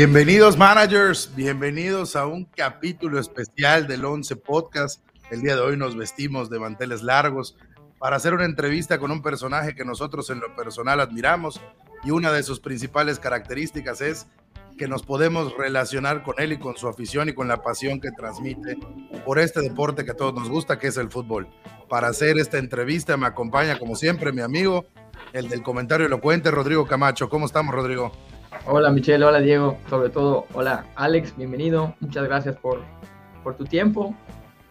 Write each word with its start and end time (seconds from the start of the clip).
Bienvenidos 0.00 0.56
managers, 0.56 1.28
bienvenidos 1.34 2.14
a 2.14 2.24
un 2.24 2.44
capítulo 2.44 3.18
especial 3.18 3.88
del 3.88 4.04
11 4.04 4.36
Podcast. 4.36 5.02
El 5.28 5.42
día 5.42 5.56
de 5.56 5.60
hoy 5.60 5.76
nos 5.76 5.96
vestimos 5.96 6.48
de 6.48 6.60
manteles 6.60 7.02
largos 7.02 7.56
para 7.98 8.14
hacer 8.14 8.32
una 8.32 8.44
entrevista 8.44 9.00
con 9.00 9.10
un 9.10 9.22
personaje 9.22 9.74
que 9.74 9.84
nosotros 9.84 10.30
en 10.30 10.38
lo 10.38 10.54
personal 10.54 11.00
admiramos 11.00 11.60
y 12.04 12.12
una 12.12 12.30
de 12.30 12.44
sus 12.44 12.60
principales 12.60 13.18
características 13.18 14.00
es 14.00 14.28
que 14.78 14.86
nos 14.86 15.02
podemos 15.02 15.52
relacionar 15.56 16.22
con 16.22 16.36
él 16.38 16.52
y 16.52 16.60
con 16.60 16.76
su 16.76 16.86
afición 16.86 17.28
y 17.28 17.32
con 17.32 17.48
la 17.48 17.64
pasión 17.64 18.00
que 18.00 18.12
transmite 18.12 18.76
por 19.26 19.40
este 19.40 19.62
deporte 19.62 20.04
que 20.04 20.12
a 20.12 20.16
todos 20.16 20.32
nos 20.32 20.48
gusta, 20.48 20.78
que 20.78 20.86
es 20.86 20.96
el 20.96 21.10
fútbol. 21.10 21.48
Para 21.88 22.06
hacer 22.06 22.38
esta 22.38 22.58
entrevista 22.58 23.16
me 23.16 23.26
acompaña 23.26 23.76
como 23.80 23.96
siempre 23.96 24.30
mi 24.30 24.42
amigo, 24.42 24.86
el 25.32 25.48
del 25.48 25.64
comentario 25.64 26.06
elocuente, 26.06 26.52
Rodrigo 26.52 26.86
Camacho. 26.86 27.28
¿Cómo 27.28 27.46
estamos, 27.46 27.74
Rodrigo? 27.74 28.12
Hola 28.66 28.90
Michelle, 28.90 29.24
hola 29.24 29.40
Diego, 29.40 29.78
sobre 29.88 30.10
todo 30.10 30.46
hola 30.52 30.86
Alex, 30.94 31.36
bienvenido, 31.36 31.94
muchas 32.00 32.24
gracias 32.24 32.56
por, 32.56 32.82
por 33.42 33.56
tu 33.56 33.64
tiempo 33.64 34.14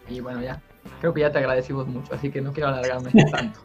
y 0.08 0.20
bueno 0.20 0.42
ya, 0.42 0.60
creo 1.00 1.14
que 1.14 1.20
ya 1.20 1.32
te 1.32 1.38
agradecimos 1.38 1.86
mucho, 1.86 2.14
así 2.14 2.30
que 2.30 2.40
no 2.40 2.52
quiero 2.52 2.68
alargarme 2.68 3.10
tanto. 3.30 3.60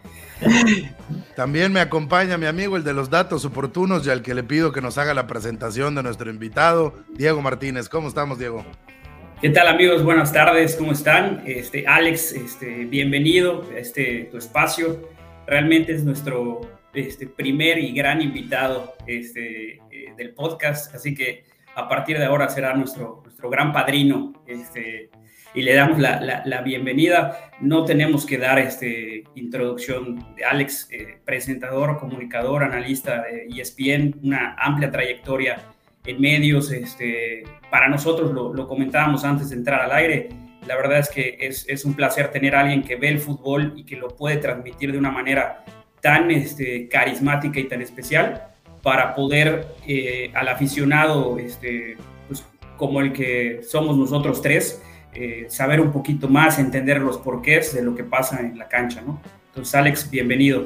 También 1.35 1.71
me 1.71 1.79
acompaña 1.79 2.38
mi 2.38 2.45
amigo, 2.45 2.77
el 2.77 2.83
de 2.83 2.93
los 2.93 3.09
datos 3.09 3.45
oportunos 3.45 4.05
y 4.05 4.09
al 4.09 4.21
que 4.21 4.33
le 4.33 4.43
pido 4.43 4.71
que 4.71 4.81
nos 4.81 4.97
haga 4.97 5.13
la 5.13 5.27
presentación 5.27 5.95
de 5.95 6.03
nuestro 6.03 6.29
invitado, 6.29 6.93
Diego 7.09 7.41
Martínez. 7.41 7.89
¿Cómo 7.89 8.07
estamos, 8.07 8.39
Diego? 8.39 8.66
¿Qué 9.41 9.49
tal 9.49 9.67
amigos? 9.67 10.03
Buenas 10.03 10.31
tardes, 10.31 10.75
¿cómo 10.75 10.91
están? 10.91 11.43
Este, 11.45 11.85
Alex, 11.88 12.33
este, 12.33 12.85
bienvenido 12.85 13.63
a 13.73 13.77
este, 13.77 14.29
tu 14.31 14.38
espacio. 14.38 15.09
Realmente 15.47 15.93
es 15.93 16.03
nuestro 16.03 16.61
este, 16.94 17.27
primer 17.27 17.80
y 17.80 17.91
gran 17.94 18.22
invitado 18.22 18.94
este, 19.08 19.77
eh, 19.91 20.13
del 20.16 20.33
podcast, 20.33 20.94
así 20.94 21.16
que 21.16 21.44
a 21.75 21.88
partir 21.88 22.19
de 22.19 22.25
ahora 22.25 22.50
será 22.50 22.73
nuestro, 22.75 23.22
nuestro 23.23 23.50
gran 23.50 23.73
padrino 23.73 24.44
este, 24.45 25.09
y 25.55 25.61
le 25.61 25.73
damos 25.73 26.00
la, 26.00 26.61
bienvenida. 26.63 27.52
No 27.61 27.85
tenemos 27.85 28.25
que 28.25 28.38
dar 28.38 28.59
este, 28.59 29.23
introducción 29.35 30.35
de 30.35 30.45
Alex, 30.45 30.89
eh, 30.91 31.19
presentador, 31.25 32.00
comunicador, 32.00 32.63
analista 32.63 33.23
de 33.23 33.47
ESPN, 33.47 34.19
una 34.23 34.55
amplia 34.57 34.91
trayectoria 34.91 35.57
en 36.05 36.22
medios. 36.22 36.72
Este, 36.72 37.44
para 37.69 37.88
nosotros, 37.88 38.31
lo, 38.31 38.67
comentábamos 38.67 39.23
antes 39.23 39.50
de 39.50 39.57
entrar 39.57 39.81
al 39.81 39.91
aire, 39.91 40.30
la 40.67 40.75
verdad 40.75 41.00
es 41.00 41.09
que 41.09 41.38
es, 41.39 41.67
es, 41.67 41.83
un 41.85 41.94
placer 41.94 42.30
tener 42.31 42.55
a 42.55 42.61
alguien 42.61 42.83
que 42.83 42.95
ve 42.95 43.09
el 43.09 43.19
fútbol 43.19 43.73
y 43.75 43.83
que 43.83 43.97
lo 43.97 44.07
puede 44.09 44.38
transmitir 44.38 44.94
de 44.94 44.97
una 44.97 45.11
manera 45.11 45.66
tan 46.03 46.29
este, 46.31 46.89
carismática 46.89 47.61
y 47.61 47.63
tan 47.63 47.81
especial 47.81 48.49
para 48.81 49.15
poder 49.15 49.67
eh, 49.87 50.31
al 50.33 50.49
aficionado 50.49 51.39
este, 51.39 51.95
pues, 52.27 52.43
como 52.75 52.99
el 52.99 53.13
que 53.13 53.61
somos 53.65 53.95
nosotros 53.97 54.41
tres, 54.41 54.83
eh, 55.13 55.45
saber 55.47 55.79
un 55.79 55.93
poquito 55.93 56.27
más, 56.27 56.59
entender 56.59 56.99
los 56.99 57.17
porqués 57.19 57.73
de 57.73 57.83
lo 57.83 57.95
que 57.95 58.03
pasa 58.03 58.41
en 58.41 58.57
la 58.57 58.67
cancha. 58.67 59.01
¿no? 59.01 59.21
Entonces, 59.47 59.73
Alex, 59.75 60.11
bienvenido. 60.11 60.65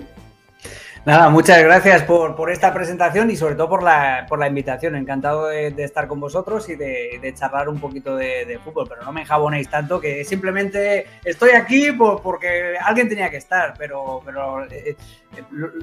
Nada, 1.08 1.30
muchas 1.30 1.64
gracias 1.64 2.04
por, 2.04 2.36
por, 2.36 2.52
esta 2.52 2.74
presentación 2.74 3.32
y 3.32 3.38
sobre 3.38 3.56
todo 3.56 3.70
por 3.70 3.82
la, 3.82 4.26
por 4.28 4.40
la 4.40 4.50
invitación. 4.50 4.94
Encantado 4.98 5.48
de, 5.48 5.74
estar 5.78 6.06
con 6.06 6.20
vosotros 6.20 6.68
y 6.68 6.76
de, 6.76 7.18
de 7.22 7.34
charlar 7.34 7.70
un 7.70 7.80
poquito 7.80 8.18
de, 8.18 8.60
fútbol, 8.62 8.88
pero 8.90 9.06
no 9.06 9.14
me 9.14 9.22
enjabonéis 9.22 9.70
tanto 9.70 10.02
que 10.02 10.26
simplemente 10.26 11.06
estoy 11.24 11.52
aquí 11.52 11.94
por, 11.94 12.22
porque 12.22 12.76
alguien 12.84 13.08
tenía 13.08 13.30
que 13.30 13.38
estar, 13.38 13.74
pero, 13.78 14.22
pero 14.26 14.66
eh, 14.70 14.98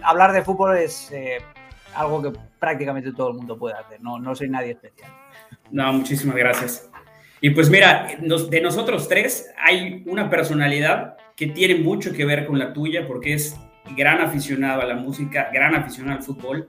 hablar 0.03 0.31
de 0.35 0.43
fútbol 0.43 0.77
es 0.77 1.11
eh, 1.11 1.39
algo 1.95 2.21
que 2.21 2.39
prácticamente 2.59 3.11
todo 3.15 3.31
el 3.31 3.37
mundo 3.37 3.57
puede 3.59 3.77
hacer, 3.77 4.03
no, 4.03 4.19
no 4.19 4.35
soy 4.35 4.51
nadie 4.51 4.73
especial. 4.73 5.11
No, 5.71 5.91
muchísimas 5.91 6.37
gracias. 6.37 6.91
Y 7.41 7.49
pues 7.49 7.71
mira, 7.71 8.09
de 8.19 8.61
nosotros 8.61 9.09
tres 9.09 9.51
hay 9.57 10.03
una 10.05 10.29
personalidad 10.29 11.17
que 11.35 11.47
tiene 11.47 11.77
mucho 11.77 12.13
que 12.13 12.27
ver 12.27 12.45
con 12.45 12.59
la 12.59 12.75
tuya 12.75 13.07
porque 13.07 13.33
es 13.33 13.57
gran 13.97 14.21
aficionado 14.21 14.83
a 14.83 14.85
la 14.85 14.95
música, 14.95 15.51
gran 15.53 15.75
aficionado 15.75 16.19
al 16.19 16.25
fútbol. 16.25 16.69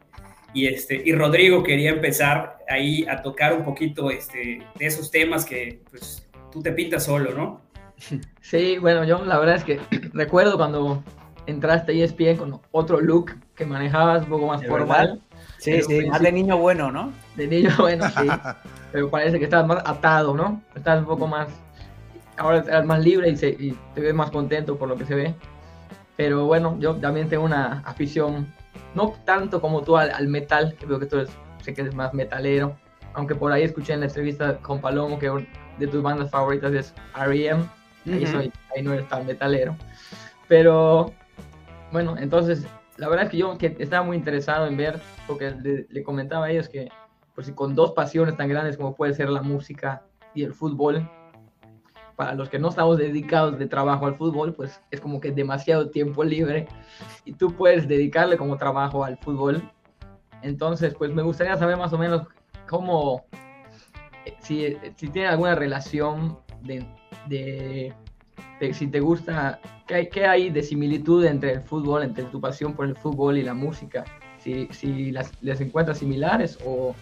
Y, 0.53 0.67
este, 0.67 1.01
y 1.03 1.11
Rodrigo 1.13 1.63
quería 1.63 1.91
empezar 1.91 2.59
ahí 2.69 3.05
a 3.09 3.21
tocar 3.21 3.53
un 3.53 3.63
poquito 3.63 4.09
este, 4.09 4.61
de 4.75 4.85
esos 4.85 5.11
temas 5.11 5.45
que 5.45 5.81
pues, 5.89 6.27
tú 6.51 6.61
te 6.61 6.71
pintas 6.71 7.03
solo, 7.05 7.31
¿no? 7.33 7.61
Sí, 8.41 8.77
bueno, 8.77 9.03
yo 9.05 9.23
la 9.25 9.39
verdad 9.39 9.55
es 9.55 9.63
que 9.63 9.79
recuerdo 10.13 10.57
cuando 10.57 11.03
entraste 11.47 11.91
a 11.91 12.05
ESPN 12.05 12.37
con 12.37 12.61
otro 12.71 12.99
look 13.01 13.31
que 13.55 13.65
manejabas 13.65 14.23
un 14.23 14.29
poco 14.29 14.47
más 14.47 14.65
formal. 14.65 15.21
Sí, 15.57 15.81
sí, 15.81 16.05
más 16.05 16.21
de 16.21 16.31
niño 16.31 16.57
bueno, 16.57 16.91
¿no? 16.91 17.11
De 17.35 17.47
niño 17.47 17.71
bueno, 17.77 18.07
sí. 18.09 18.27
pero 18.91 19.09
parece 19.09 19.39
que 19.39 19.45
estabas 19.45 19.67
más 19.67 19.83
atado, 19.85 20.35
¿no? 20.35 20.61
Estás 20.75 20.99
un 20.99 21.05
poco 21.05 21.27
más. 21.27 21.49
Ahora 22.37 22.59
estás 22.59 22.85
más 22.85 23.03
libre 23.03 23.29
y, 23.29 23.45
y 23.45 23.77
te 23.93 24.01
ves 24.01 24.13
más 24.13 24.29
contento 24.29 24.77
por 24.77 24.89
lo 24.89 24.95
que 24.95 25.05
se 25.05 25.15
ve. 25.15 25.33
Pero 26.17 26.45
bueno, 26.45 26.77
yo 26.79 26.95
también 26.95 27.27
tengo 27.27 27.43
una 27.43 27.81
afición, 27.85 28.47
no 28.93 29.13
tanto 29.25 29.59
como 29.61 29.81
tú 29.81 29.97
al, 29.97 30.27
metal, 30.27 30.75
que 30.79 30.85
veo 30.85 30.99
que 30.99 31.05
tú 31.05 31.17
eres, 31.17 31.29
sé 31.61 31.73
que 31.73 31.81
eres 31.81 31.95
más 31.95 32.13
metalero, 32.13 32.77
aunque 33.13 33.35
por 33.35 33.51
ahí 33.51 33.63
escuché 33.63 33.93
en 33.93 34.01
la 34.01 34.05
entrevista 34.07 34.57
con 34.57 34.79
Palomo 34.79 35.19
que 35.19 35.31
de 35.77 35.87
tus 35.87 36.01
bandas 36.01 36.31
favoritas 36.31 36.73
es 36.73 36.93
R.E.M., 37.15 37.65
ahí, 38.05 38.27
soy, 38.27 38.51
ahí 38.75 38.83
no 38.83 38.93
eres 38.93 39.07
tan 39.09 39.25
metalero. 39.25 39.75
Pero 40.47 41.11
bueno, 41.91 42.15
entonces 42.17 42.65
la 42.97 43.09
verdad 43.09 43.25
es 43.25 43.31
que 43.31 43.37
yo 43.37 43.57
que 43.57 43.75
estaba 43.79 44.05
muy 44.05 44.15
interesado 44.15 44.67
en 44.67 44.77
ver, 44.77 45.01
porque 45.27 45.51
le, 45.51 45.87
le 45.89 46.03
comentaba 46.03 46.45
a 46.45 46.51
ellos 46.51 46.69
que 46.69 46.89
pues, 47.33 47.51
con 47.51 47.75
dos 47.75 47.91
pasiones 47.91 48.37
tan 48.37 48.47
grandes 48.47 48.77
como 48.77 48.95
puede 48.95 49.13
ser 49.13 49.29
la 49.29 49.41
música 49.41 50.03
y 50.33 50.43
el 50.43 50.53
fútbol, 50.53 51.09
para 52.15 52.33
los 52.33 52.49
que 52.49 52.59
no 52.59 52.69
estamos 52.69 52.97
dedicados 52.97 53.59
de 53.59 53.67
trabajo 53.67 54.05
al 54.05 54.15
fútbol, 54.15 54.53
pues 54.53 54.81
es 54.91 55.01
como 55.01 55.19
que 55.19 55.31
demasiado 55.31 55.89
tiempo 55.89 56.23
libre 56.23 56.67
y 57.25 57.33
tú 57.33 57.53
puedes 57.55 57.87
dedicarle 57.87 58.37
como 58.37 58.57
trabajo 58.57 59.03
al 59.03 59.17
fútbol. 59.17 59.61
Entonces, 60.41 60.93
pues 60.95 61.11
me 61.11 61.23
gustaría 61.23 61.57
saber 61.57 61.77
más 61.77 61.91
o 61.93 61.97
menos 61.97 62.27
cómo, 62.67 63.25
si, 64.39 64.77
si 64.95 65.07
tiene 65.09 65.27
alguna 65.27 65.55
relación 65.55 66.37
de, 66.61 66.85
de, 67.27 67.93
si 68.73 68.87
te 68.87 68.99
gusta, 68.99 69.59
¿qué 69.87 70.09
¿qué 70.09 70.25
hay, 70.25 70.49
de 70.49 70.63
similitud 70.63 71.25
entre 71.25 71.53
el 71.53 71.61
fútbol, 71.61 72.03
entre 72.03 72.25
tu 72.25 72.39
pasión 72.39 72.73
por 72.73 72.85
el 72.85 72.95
fútbol 72.95 73.37
y 73.37 73.43
la 73.43 73.53
música? 73.53 74.05
Si, 74.39 74.67
si 74.71 75.11
las, 75.11 75.31
les 75.41 75.59
encuentras 75.59 75.97
similares 75.97 76.59
o 76.63 76.95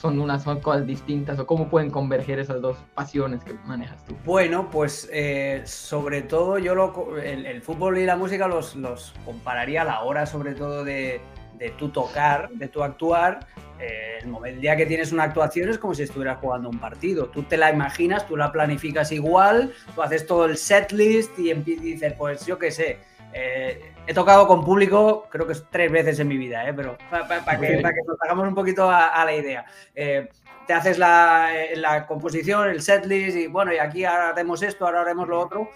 son 0.00 0.18
unas 0.18 0.44
cosas 0.62 0.86
distintas 0.86 1.38
o 1.38 1.46
cómo 1.46 1.68
pueden 1.68 1.90
converger 1.90 2.38
esas 2.38 2.62
dos 2.62 2.78
pasiones 2.94 3.44
que 3.44 3.52
manejas 3.66 4.02
tú? 4.06 4.16
Bueno, 4.24 4.70
pues 4.70 5.10
eh, 5.12 5.62
sobre 5.66 6.22
todo 6.22 6.58
yo 6.58 6.74
lo, 6.74 7.18
el, 7.18 7.60
fútbol 7.60 7.98
y 7.98 8.06
la 8.06 8.16
música 8.16 8.48
los, 8.48 8.76
los 8.76 9.12
compararía 9.26 9.82
a 9.82 9.84
la 9.84 10.00
hora 10.00 10.24
sobre 10.24 10.54
todo 10.54 10.84
de, 10.84 11.20
de 11.58 11.70
tu 11.70 11.90
tocar, 11.90 12.48
de 12.50 12.68
tu 12.68 12.82
actuar. 12.82 13.46
Eh, 13.78 14.20
el, 14.46 14.60
día 14.60 14.74
que 14.74 14.86
tienes 14.86 15.12
una 15.12 15.24
actuación 15.24 15.68
es 15.68 15.76
como 15.76 15.94
si 15.94 16.04
estuvieras 16.04 16.38
jugando 16.40 16.70
un 16.70 16.78
partido. 16.78 17.26
Tú 17.26 17.42
te 17.42 17.58
la 17.58 17.70
imaginas, 17.70 18.26
tú 18.26 18.38
la 18.38 18.50
planificas 18.52 19.12
igual, 19.12 19.74
tú 19.94 20.02
haces 20.02 20.26
todo 20.26 20.46
el 20.46 20.56
set 20.56 20.92
list 20.92 21.38
y, 21.38 21.50
y 21.50 21.54
dices, 21.54 22.14
pues 22.14 22.46
yo 22.46 22.58
qué 22.58 22.70
sé, 22.70 23.00
eh, 23.32 23.92
he 24.06 24.14
tocado 24.14 24.46
con 24.46 24.64
público, 24.64 25.26
creo 25.30 25.46
que 25.46 25.52
es 25.52 25.64
tres 25.70 25.90
veces 25.90 26.18
en 26.18 26.28
mi 26.28 26.36
vida, 26.36 26.68
¿eh? 26.68 26.74
pero 26.74 26.96
para 27.10 27.58
que, 27.58 27.82
nos 27.82 28.20
hagamos 28.22 28.48
un 28.48 28.54
poquito 28.54 28.90
a, 28.90 29.24
la 29.24 29.34
idea. 29.34 29.64
Eh, 29.94 30.28
te 30.66 30.72
haces 30.72 30.98
la, 30.98 31.50
la, 31.76 32.06
composición, 32.06 32.68
el 32.68 32.82
setlist 32.82 33.36
y 33.36 33.46
bueno, 33.46 33.72
y 33.72 33.78
aquí 33.78 34.04
ahora 34.04 34.30
haremos 34.30 34.62
esto, 34.62 34.86
ahora 34.86 35.02
haremos 35.02 35.28
lo 35.28 35.40
otro, 35.40 35.68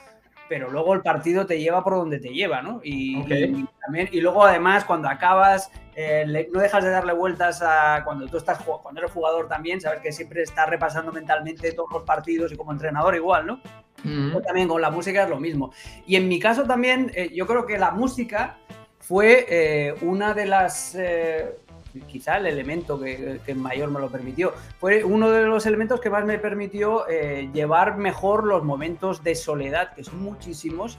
pero 0.48 0.70
luego 0.70 0.94
el 0.94 1.02
partido 1.02 1.46
te 1.46 1.58
lleva 1.58 1.82
por 1.82 1.94
donde 1.94 2.18
te 2.18 2.32
lleva, 2.32 2.62
¿no? 2.62 2.80
Y, 2.82 3.22
también, 3.80 4.08
y 4.12 4.20
luego 4.20 4.44
además 4.44 4.84
cuando 4.84 5.08
acabas, 5.08 5.70
no 5.96 6.60
dejas 6.60 6.84
de 6.84 6.90
darle 6.90 7.12
vueltas 7.12 7.62
a 7.62 8.02
cuando 8.04 8.26
tú 8.26 8.36
estás, 8.36 8.58
cuando 8.62 9.00
eres 9.00 9.12
jugador 9.12 9.48
también, 9.48 9.80
sabes 9.80 10.00
que 10.00 10.12
siempre 10.12 10.42
estás 10.42 10.68
repasando 10.68 11.12
mentalmente 11.12 11.72
todos 11.72 11.90
los 11.92 12.02
partidos 12.02 12.52
y 12.52 12.56
como 12.56 12.72
entrenador 12.72 13.14
igual, 13.14 13.46
¿no? 13.46 13.60
también 14.42 14.68
con 14.68 14.80
la 14.80 14.90
música 14.90 15.24
es 15.24 15.30
lo 15.30 15.40
mismo. 15.40 15.72
Y 16.06 16.16
en 16.16 16.28
mi 16.28 16.38
caso 16.38 16.64
también, 16.64 17.10
eh, 17.14 17.30
yo 17.34 17.46
creo 17.46 17.66
que 17.66 17.78
la 17.78 17.90
música 17.90 18.56
fue 18.98 19.46
eh, 19.48 19.94
una 20.02 20.34
de 20.34 20.46
las... 20.46 20.94
Eh, 20.94 21.58
quizá 22.08 22.38
el 22.38 22.46
elemento 22.46 22.98
que, 22.98 23.38
que, 23.46 23.54
mayor 23.54 23.88
me 23.88 24.00
lo 24.00 24.08
permitió. 24.08 24.52
Fue 24.80 25.04
uno 25.04 25.30
de 25.30 25.44
los 25.44 25.64
elementos 25.64 26.00
que 26.00 26.10
más 26.10 26.24
me 26.24 26.40
permitió 26.40 27.06
llevar 27.06 27.98
mejor 27.98 28.42
los 28.42 28.64
momentos 28.64 29.22
de 29.22 29.36
soledad, 29.36 29.94
que 29.94 30.02
son 30.02 30.20
muchísimos, 30.20 30.98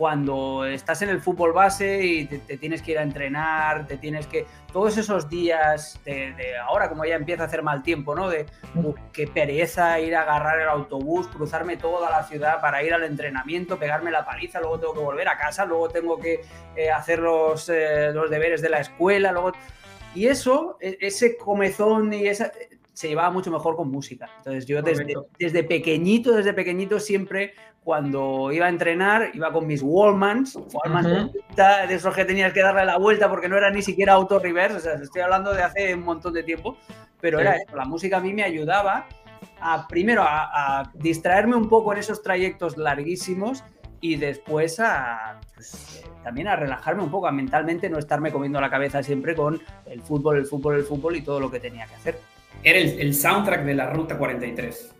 cuando 0.00 0.64
estás 0.64 1.02
en 1.02 1.10
el 1.10 1.20
fútbol 1.20 1.52
base 1.52 2.02
y 2.02 2.24
te, 2.24 2.56
tienes 2.56 2.80
que 2.80 2.92
ir 2.92 2.98
a 2.98 3.02
entrenar, 3.02 3.86
te 3.86 3.98
tienes 3.98 4.26
que... 4.26 4.46
Todos 4.72 4.96
esos 4.96 5.28
días 5.28 6.00
de, 6.06 6.56
ahora, 6.56 6.88
como 6.88 7.04
ya 7.04 7.16
empieza 7.16 7.42
a 7.42 7.46
hacer 7.46 7.62
mal 7.62 7.82
tiempo, 7.82 8.14
¿no? 8.14 8.30
De 8.30 8.46
qué 9.12 9.26
pereza 9.26 10.00
ir 10.00 10.16
a 10.16 10.22
agarrar 10.22 10.58
el 10.58 10.70
autobús, 10.70 11.26
cruzarme 11.26 11.76
toda 11.76 12.08
la 12.08 12.24
ciudad 12.24 12.62
para 12.62 12.82
ir 12.82 12.94
al 12.94 13.04
entrenamiento, 13.04 13.78
pegarme 13.78 14.10
la 14.10 14.24
paliza, 14.24 14.58
luego 14.58 14.80
tengo 14.80 14.94
que 14.94 15.00
volver 15.00 15.28
a 15.28 15.36
casa, 15.36 15.66
luego 15.66 15.90
tengo 15.90 16.18
que 16.18 16.40
eh, 16.76 16.90
hacer 16.90 17.18
los, 17.18 17.68
eh, 17.68 18.10
los 18.14 18.30
deberes 18.30 18.62
de 18.62 18.70
la 18.70 18.80
escuela, 18.80 19.32
luego... 19.32 19.52
Y 20.14 20.28
eso, 20.28 20.78
e, 20.80 20.96
ese 21.02 21.36
comezón 21.36 22.10
y 22.14 22.26
esa 22.26 22.50
se 23.00 23.08
llevaba 23.08 23.30
mucho 23.30 23.50
mejor 23.50 23.76
con 23.76 23.90
música. 23.90 24.30
Entonces 24.38 24.66
yo 24.66 24.82
desde, 24.82 25.14
desde, 25.38 25.64
pequeñito, 25.64 26.32
desde 26.32 26.52
pequeñito 26.52 27.00
siempre 27.00 27.54
cuando 27.84 28.52
iba 28.52 28.66
a 28.66 28.68
entrenar 28.68 29.30
iba 29.34 29.52
con 29.52 29.66
mis 29.66 29.82
Wallmans, 29.82 30.56
Wallmans 30.72 31.32
de 31.56 31.94
esos 31.94 32.14
que 32.14 32.24
tenías 32.24 32.52
que 32.52 32.62
darle 32.62 32.84
la 32.84 32.98
vuelta 32.98 33.28
porque 33.28 33.48
no 33.48 33.56
era 33.56 33.70
ni 33.70 33.82
siquiera 33.82 34.14
auto 34.14 34.38
reverse, 34.38 34.76
o 34.76 34.80
sea, 34.80 34.94
estoy 34.94 35.22
hablando 35.22 35.52
de 35.52 35.62
hace 35.62 35.94
un 35.94 36.04
montón 36.04 36.34
de 36.34 36.42
tiempo, 36.42 36.76
pero 37.20 37.40
era 37.40 37.56
eso, 37.56 37.76
la 37.76 37.84
música 37.84 38.18
a 38.18 38.20
mí 38.20 38.32
me 38.32 38.42
ayudaba 38.42 39.06
a 39.60 39.86
primero 39.88 40.22
a, 40.24 40.90
distraerme 40.94 41.56
un 41.56 41.68
poco 41.68 41.92
en 41.92 41.98
esos 41.98 42.22
trayectos 42.22 42.76
larguísimos 42.76 43.64
y 44.00 44.16
después 44.16 44.80
a 44.80 45.40
pues, 45.54 46.02
también 46.22 46.48
a 46.48 46.56
relajarme 46.56 47.02
un 47.02 47.10
poco, 47.10 47.30
mentalmente 47.32 47.88
no 47.88 47.98
estarme 47.98 48.32
comiendo 48.32 48.60
la 48.60 48.70
cabeza 48.70 49.02
siempre 49.02 49.34
con 49.34 49.60
el 49.86 50.00
fútbol, 50.02 50.38
el 50.38 50.46
fútbol, 50.46 50.76
el 50.76 50.84
fútbol 50.84 51.16
y 51.16 51.22
todo 51.22 51.40
lo 51.40 51.50
que 51.50 51.60
tenía 51.60 51.86
que 51.86 51.94
hacer. 51.94 52.18
Era 52.62 52.78
el, 52.78 53.14
soundtrack 53.14 53.64
de 53.64 53.74
la 53.74 53.88
Ruta 53.90 54.18
43. 54.18 54.94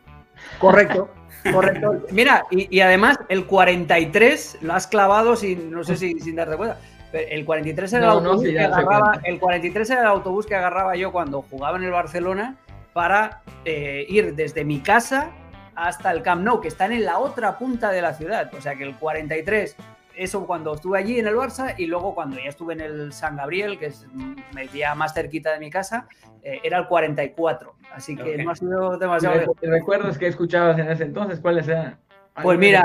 Correcto, 0.59 1.09
correcto. 1.53 2.05
Mira, 2.11 2.45
y, 2.51 2.81
además 2.81 3.19
el 3.29 3.47
43 3.47 4.59
lo 4.63 4.75
has 4.75 4.87
clavado 4.87 5.37
sin, 5.37 5.71
no 5.71 5.85
sé 5.85 5.97
si 5.97 6.19
sin 6.21 6.37
darte 6.37 6.57
cuenta. 6.57 6.79
El 7.13 7.45
43 7.45 7.93
era 7.93 8.05
el 8.05 8.11
autobús 8.11 8.45
que 8.45 8.61
agarraba, 8.61 9.21
el 9.25 9.41
43 9.41 9.91
era 9.91 10.01
el 10.03 10.07
autobús 10.07 10.47
que 10.47 10.55
agarraba 10.55 10.95
yo 10.95 11.11
cuando 11.11 11.43
jugaba 11.43 11.77
en 11.77 11.85
el 11.85 11.91
Barcelona 11.91 12.57
para 12.93 13.43
eh, 13.65 14.07
ir 14.09 14.35
desde 14.35 14.65
mi 14.65 14.81
casa 14.81 15.31
hasta 15.75 16.13
el 16.13 16.23
Camp 16.23 16.43
Nou, 16.43 16.61
que 16.61 16.69
están 16.69 16.93
en 16.93 17.05
la 17.05 17.19
otra 17.19 17.59
punta 17.59 17.91
de 17.91 18.03
la 18.03 18.15
ciudad. 18.15 18.53
O 18.55 18.61
sea 18.61 18.75
que 18.77 18.85
el 18.85 18.95
43 18.97 19.77
eso 20.21 20.47
cuando 20.47 20.75
estuve 20.75 20.99
allí 20.99 21.19
en 21.19 21.27
el 21.27 21.35
Barça 21.35 21.75
y 21.79 21.87
luego 21.87 22.15
cuando 22.15 22.37
ya 22.37 22.51
estuve 22.51 22.75
en 22.75 22.83
el 22.83 23.13
San 23.13 23.37
Gabriel, 23.37 23.79
que 23.79 23.87
es 23.87 24.07
media 24.55 24.95
más 24.95 25.15
cerquita 25.15 25.51
de 25.55 25.59
mi 25.59 25.71
casa, 25.71 26.09
eh, 26.43 26.61
era 26.63 26.77
el 26.77 26.87
44. 26.87 27.75
Así 27.91 28.15
que 28.17 28.37
no 28.45 28.51
ha 28.51 28.55
sido 28.55 28.99
demasiado. 28.99 29.57
¿Recuerdas 29.63 30.19
que 30.19 30.27
escuchabas 30.27 30.79
en 30.79 30.91
ese 30.91 31.05
entonces? 31.05 31.41
¿Cuáles 31.41 31.67
eran? 31.69 31.99
Pues 32.43 32.59
mira, 32.59 32.85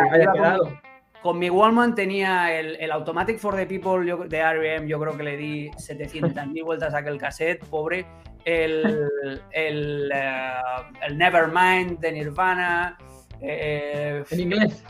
con, 1.21 1.37
mi 1.37 1.49
Wallman 1.49 1.93
tenía 1.93 2.57
el, 2.57 2.89
Automatic 2.89 3.37
for 3.37 3.53
the 3.53 3.65
People 3.65 4.27
de 4.29 4.37
R.E.M. 4.37 4.87
Yo 4.87 4.97
creo 4.97 5.17
que 5.17 5.23
le 5.23 5.35
di 5.35 5.69
700.000 5.71 6.63
vueltas 6.63 6.93
a 6.93 6.99
aquel 6.99 7.17
cassette, 7.17 7.65
pobre. 7.65 8.05
El, 8.45 9.09
el, 9.51 10.09
eh, 10.13 10.53
el 11.05 11.17
Nevermind 11.17 11.99
de 11.99 12.11
Nirvana. 12.13 12.97
Eh, 13.41 14.23
en 14.29 14.39
inglés. 14.39 14.85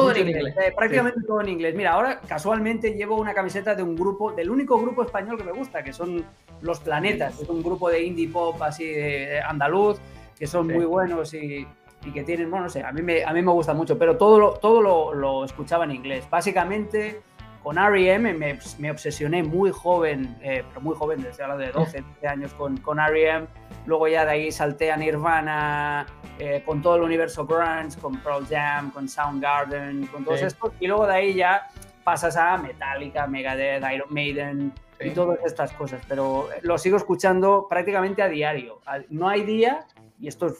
Todo 0.00 0.10
en 0.12 0.28
inglés, 0.28 0.54
eh, 0.56 0.72
prácticamente 0.76 1.20
todo 1.26 1.40
en 1.40 1.48
inglés. 1.48 1.74
Mira, 1.74 1.92
ahora 1.92 2.20
casualmente 2.20 2.94
llevo 2.94 3.16
una 3.16 3.34
camiseta 3.34 3.74
de 3.74 3.82
un 3.82 3.96
grupo, 3.96 4.32
del 4.32 4.50
único 4.50 4.78
grupo 4.80 5.02
español 5.02 5.36
que 5.36 5.44
me 5.44 5.52
gusta, 5.52 5.82
que 5.82 5.92
son 5.92 6.24
Los 6.60 6.80
Planetas. 6.80 7.40
Es 7.40 7.48
un 7.48 7.62
grupo 7.62 7.88
de 7.88 8.02
indie 8.02 8.28
pop 8.28 8.60
así 8.62 8.86
de 8.86 9.40
andaluz, 9.40 9.98
que 10.38 10.46
son 10.46 10.66
muy 10.68 10.84
buenos 10.84 11.34
y, 11.34 11.66
que 12.14 12.22
tienen, 12.22 12.48
bueno, 12.48 12.66
no 12.66 12.70
sé, 12.70 12.84
a 12.84 12.92
mí 12.92 13.02
me, 13.02 13.24
a 13.24 13.32
mí 13.32 13.42
me 13.42 13.50
gusta 13.50 13.74
mucho, 13.74 13.98
pero 13.98 14.16
todo 14.16 14.38
lo, 14.38 14.52
todo 14.52 14.80
lo, 14.80 15.12
lo 15.12 15.44
escuchaba 15.44 15.84
en 15.84 15.90
inglés. 15.90 16.24
Básicamente 16.30 17.20
con 17.66 17.78
R.E.M. 17.78 18.32
Me, 18.34 18.60
me, 18.78 18.90
obsesioné 18.92 19.42
muy 19.42 19.72
joven, 19.72 20.38
eh, 20.40 20.62
pero 20.68 20.80
muy 20.80 20.94
joven, 20.94 21.20
desde 21.20 21.42
hablando 21.42 21.64
de 21.64 21.72
12, 21.72 22.00
13 22.20 22.28
años 22.28 22.52
con, 22.52 22.76
con 22.76 23.00
R.E.M. 23.00 23.48
Luego 23.86 24.06
ya 24.06 24.24
de 24.24 24.30
ahí 24.30 24.52
salté 24.52 24.92
a 24.92 24.96
Nirvana, 24.96 26.06
eh, 26.38 26.62
con 26.64 26.80
todo 26.80 26.94
el 26.94 27.02
universo 27.02 27.44
grunge, 27.44 27.98
con 28.00 28.18
Pearl 28.20 28.46
Jam, 28.46 28.92
con 28.92 29.08
Soundgarden, 29.08 30.06
con 30.06 30.24
todos 30.24 30.42
estos. 30.42 30.74
Y 30.78 30.86
luego 30.86 31.08
de 31.08 31.14
ahí 31.14 31.34
ya 31.34 31.66
pasas 32.04 32.36
a 32.36 32.56
Metallica, 32.56 33.26
Megadeth, 33.26 33.82
Iron 33.92 34.14
Maiden 34.14 34.72
y 35.00 35.10
todas 35.10 35.40
estas 35.44 35.72
cosas. 35.72 36.00
Pero 36.06 36.48
lo 36.62 36.78
sigo 36.78 36.96
escuchando 36.96 37.66
prácticamente 37.68 38.22
a 38.22 38.28
diario. 38.28 38.78
No 39.08 39.28
hay 39.28 39.42
día, 39.42 39.88
y 40.20 40.28
esto 40.28 40.46
es 40.46 40.58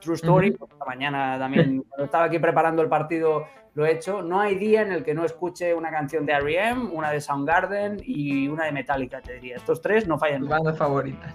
true 0.00 0.16
story, 0.16 0.48
esta 0.48 0.84
mañana 0.84 1.38
también, 1.38 1.82
cuando 1.88 2.04
estaba 2.04 2.24
aquí 2.24 2.38
preparando 2.38 2.82
el 2.82 2.88
partido 2.88 3.46
lo 3.74 3.86
he 3.86 3.92
hecho. 3.92 4.22
No 4.22 4.40
hay 4.40 4.56
día 4.56 4.82
en 4.82 4.92
el 4.92 5.02
que 5.02 5.14
no 5.14 5.24
escuche 5.24 5.74
una 5.74 5.90
canción 5.90 6.26
de 6.26 6.32
R.E.M., 6.32 6.90
una 6.92 7.10
de 7.10 7.20
Soundgarden 7.20 7.98
y 8.04 8.48
una 8.48 8.64
de 8.64 8.72
Metallica, 8.72 9.20
te 9.20 9.34
diría. 9.34 9.56
Estos 9.56 9.80
tres 9.80 10.06
no 10.06 10.18
fallan. 10.18 10.46
Bandas 10.46 10.76
favoritas. 10.76 11.34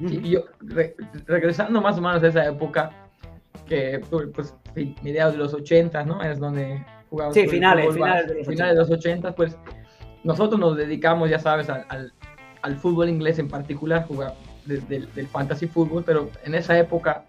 Y 0.00 0.30
yo, 0.30 0.40
regresando 1.26 1.80
más 1.80 1.96
o 1.96 2.00
menos 2.02 2.22
a 2.22 2.26
esa 2.26 2.46
época, 2.46 2.90
que 3.66 4.00
pues 4.34 4.54
mediados 5.02 5.34
de 5.34 5.38
los 5.38 5.54
80, 5.54 6.04
¿no? 6.04 6.22
Es 6.22 6.38
donde 6.38 6.84
jugaba. 7.08 7.32
Sí, 7.32 7.46
finales, 7.48 7.94
finales, 7.94 8.28
de 8.28 8.34
los, 8.34 8.46
finales 8.46 8.74
de 8.74 8.80
los 8.80 8.90
80, 8.90 9.34
pues 9.34 9.56
nosotros 10.22 10.60
nos 10.60 10.76
dedicamos, 10.76 11.30
ya 11.30 11.38
sabes, 11.38 11.70
al, 11.70 12.12
al, 12.62 12.76
fútbol 12.76 13.08
inglés 13.08 13.38
en 13.38 13.48
particular, 13.48 14.06
jugar 14.06 14.34
desde 14.66 14.96
el 14.96 15.14
del 15.14 15.28
fantasy 15.28 15.66
fútbol, 15.66 16.02
pero 16.04 16.30
en 16.44 16.54
esa 16.54 16.78
época, 16.78 17.24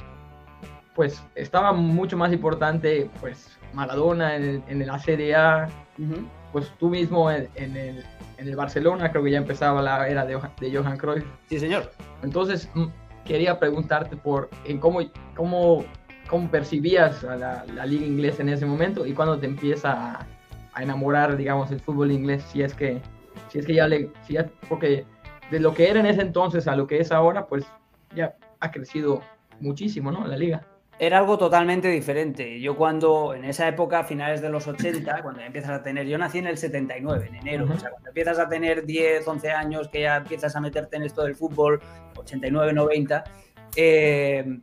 pues 0.98 1.24
estaba 1.36 1.74
mucho 1.74 2.18
más 2.18 2.34
importante, 2.34 3.08
pues 3.22 3.56
Maradona 3.72 4.36
en 4.36 4.64
en 4.68 4.90
ACDA, 4.90 5.70
pues 6.52 6.74
tú 6.80 6.90
mismo 6.90 7.30
en, 7.30 7.48
el, 7.56 8.04
en, 8.38 8.48
el, 8.48 8.56
Barcelona, 8.56 9.12
creo 9.12 9.24
que 9.24 9.30
ya 9.30 9.38
empezaba 9.38 9.80
la 9.84 10.10
era 10.10 10.26
de, 10.26 10.40
de 10.60 10.76
Johan 10.76 10.98
Cruyff. 10.98 11.24
Sí, 11.50 11.60
señor. 11.60 11.92
Entonces, 12.24 12.68
mm, 12.74 12.88
quería 13.26 13.60
preguntarte 13.60 14.18
por 14.18 14.50
en 14.66 14.80
cómo, 14.80 15.02
cómo, 15.36 15.86
cómo 16.28 16.50
percibías 16.50 17.24
a 17.24 17.36
la, 17.36 17.86
liga 17.86 18.06
inglesa 18.08 18.42
en 18.42 18.50
ese 18.50 18.66
momento 18.66 19.06
y 19.06 19.14
cuándo 19.14 19.38
te 19.38 19.46
empieza 19.46 20.26
a, 20.74 20.82
enamorar, 20.82 21.38
digamos, 21.38 21.72
el 21.72 21.80
fútbol 21.80 22.12
inglés, 22.12 22.44
si 22.52 22.64
es 22.64 22.74
que, 22.74 23.02
si 23.50 23.60
es 23.60 23.68
que 23.68 23.76
ya 23.76 23.88
le, 23.88 24.10
si 24.26 24.34
ya, 24.34 24.48
porque 24.68 25.06
de 25.52 25.60
lo 25.60 25.76
que 25.76 25.90
era 25.90 26.00
en 26.00 26.08
ese 26.08 26.22
entonces 26.22 26.68
a 26.68 26.76
lo 26.76 26.88
que 26.88 27.00
es 27.00 27.12
ahora, 27.12 27.46
pues 27.46 27.66
ya 28.16 28.36
ha 28.60 28.72
crecido 28.72 29.22
muchísimo, 29.60 30.12
¿no? 30.12 30.26
La 30.26 30.38
liga 30.38 30.66
era 31.00 31.20
algo 31.20 31.38
totalmente 31.38 31.90
diferente. 31.90 32.60
Yo 32.60 32.76
cuando, 32.76 33.34
en 33.34 33.46
esa 33.46 33.68
época, 33.68 34.00
a 34.00 34.04
finales 34.04 34.42
de 34.42 34.50
los 34.50 34.68
80, 34.68 35.22
cuando 35.22 35.42
empiezas 35.42 35.72
a 35.72 35.84
tener, 35.84 36.08
yo 36.08 36.18
nací 36.18 36.40
en 36.40 36.48
el 36.48 36.58
79, 36.58 37.28
en 37.30 37.36
enero, 37.36 37.66
o 37.72 37.78
sea, 37.78 37.92
cuando 37.92 38.10
empiezas 38.10 38.40
a 38.40 38.50
tener 38.50 38.86
10, 38.86 39.28
11 39.28 39.52
años, 39.52 39.88
que 39.90 40.02
ya 40.02 40.18
empiezas 40.18 40.56
a 40.56 40.62
meterte 40.62 40.98
en 40.98 41.04
esto 41.04 41.24
del 41.24 41.36
fútbol, 41.36 41.80
89, 42.18 42.74
90, 42.74 43.24
eh, 43.76 44.60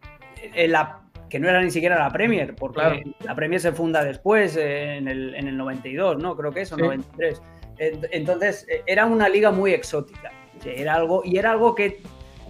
la, 0.66 1.00
que 1.30 1.38
no 1.38 1.48
era 1.48 1.62
ni 1.62 1.70
siquiera 1.70 1.98
la 1.98 2.10
Premier, 2.10 2.54
porque 2.56 3.04
la 3.20 3.34
Premier 3.34 3.60
se 3.60 3.72
funda 3.72 4.02
después, 4.02 4.56
en 4.56 5.06
el, 5.06 5.34
en 5.36 5.48
el 5.48 5.56
92, 5.56 6.18
¿no? 6.18 6.36
Creo 6.36 6.50
que 6.52 6.62
eso, 6.62 6.76
93. 6.76 7.42
Entonces, 7.78 8.66
eh, 8.68 8.82
era 8.86 9.06
una 9.06 9.28
liga 9.28 9.50
muy 9.50 9.72
exótica. 9.72 10.32
Era 10.64 10.94
algo, 10.94 11.22
y 11.24 11.38
era 11.38 11.50
algo 11.50 11.74
que 11.74 12.00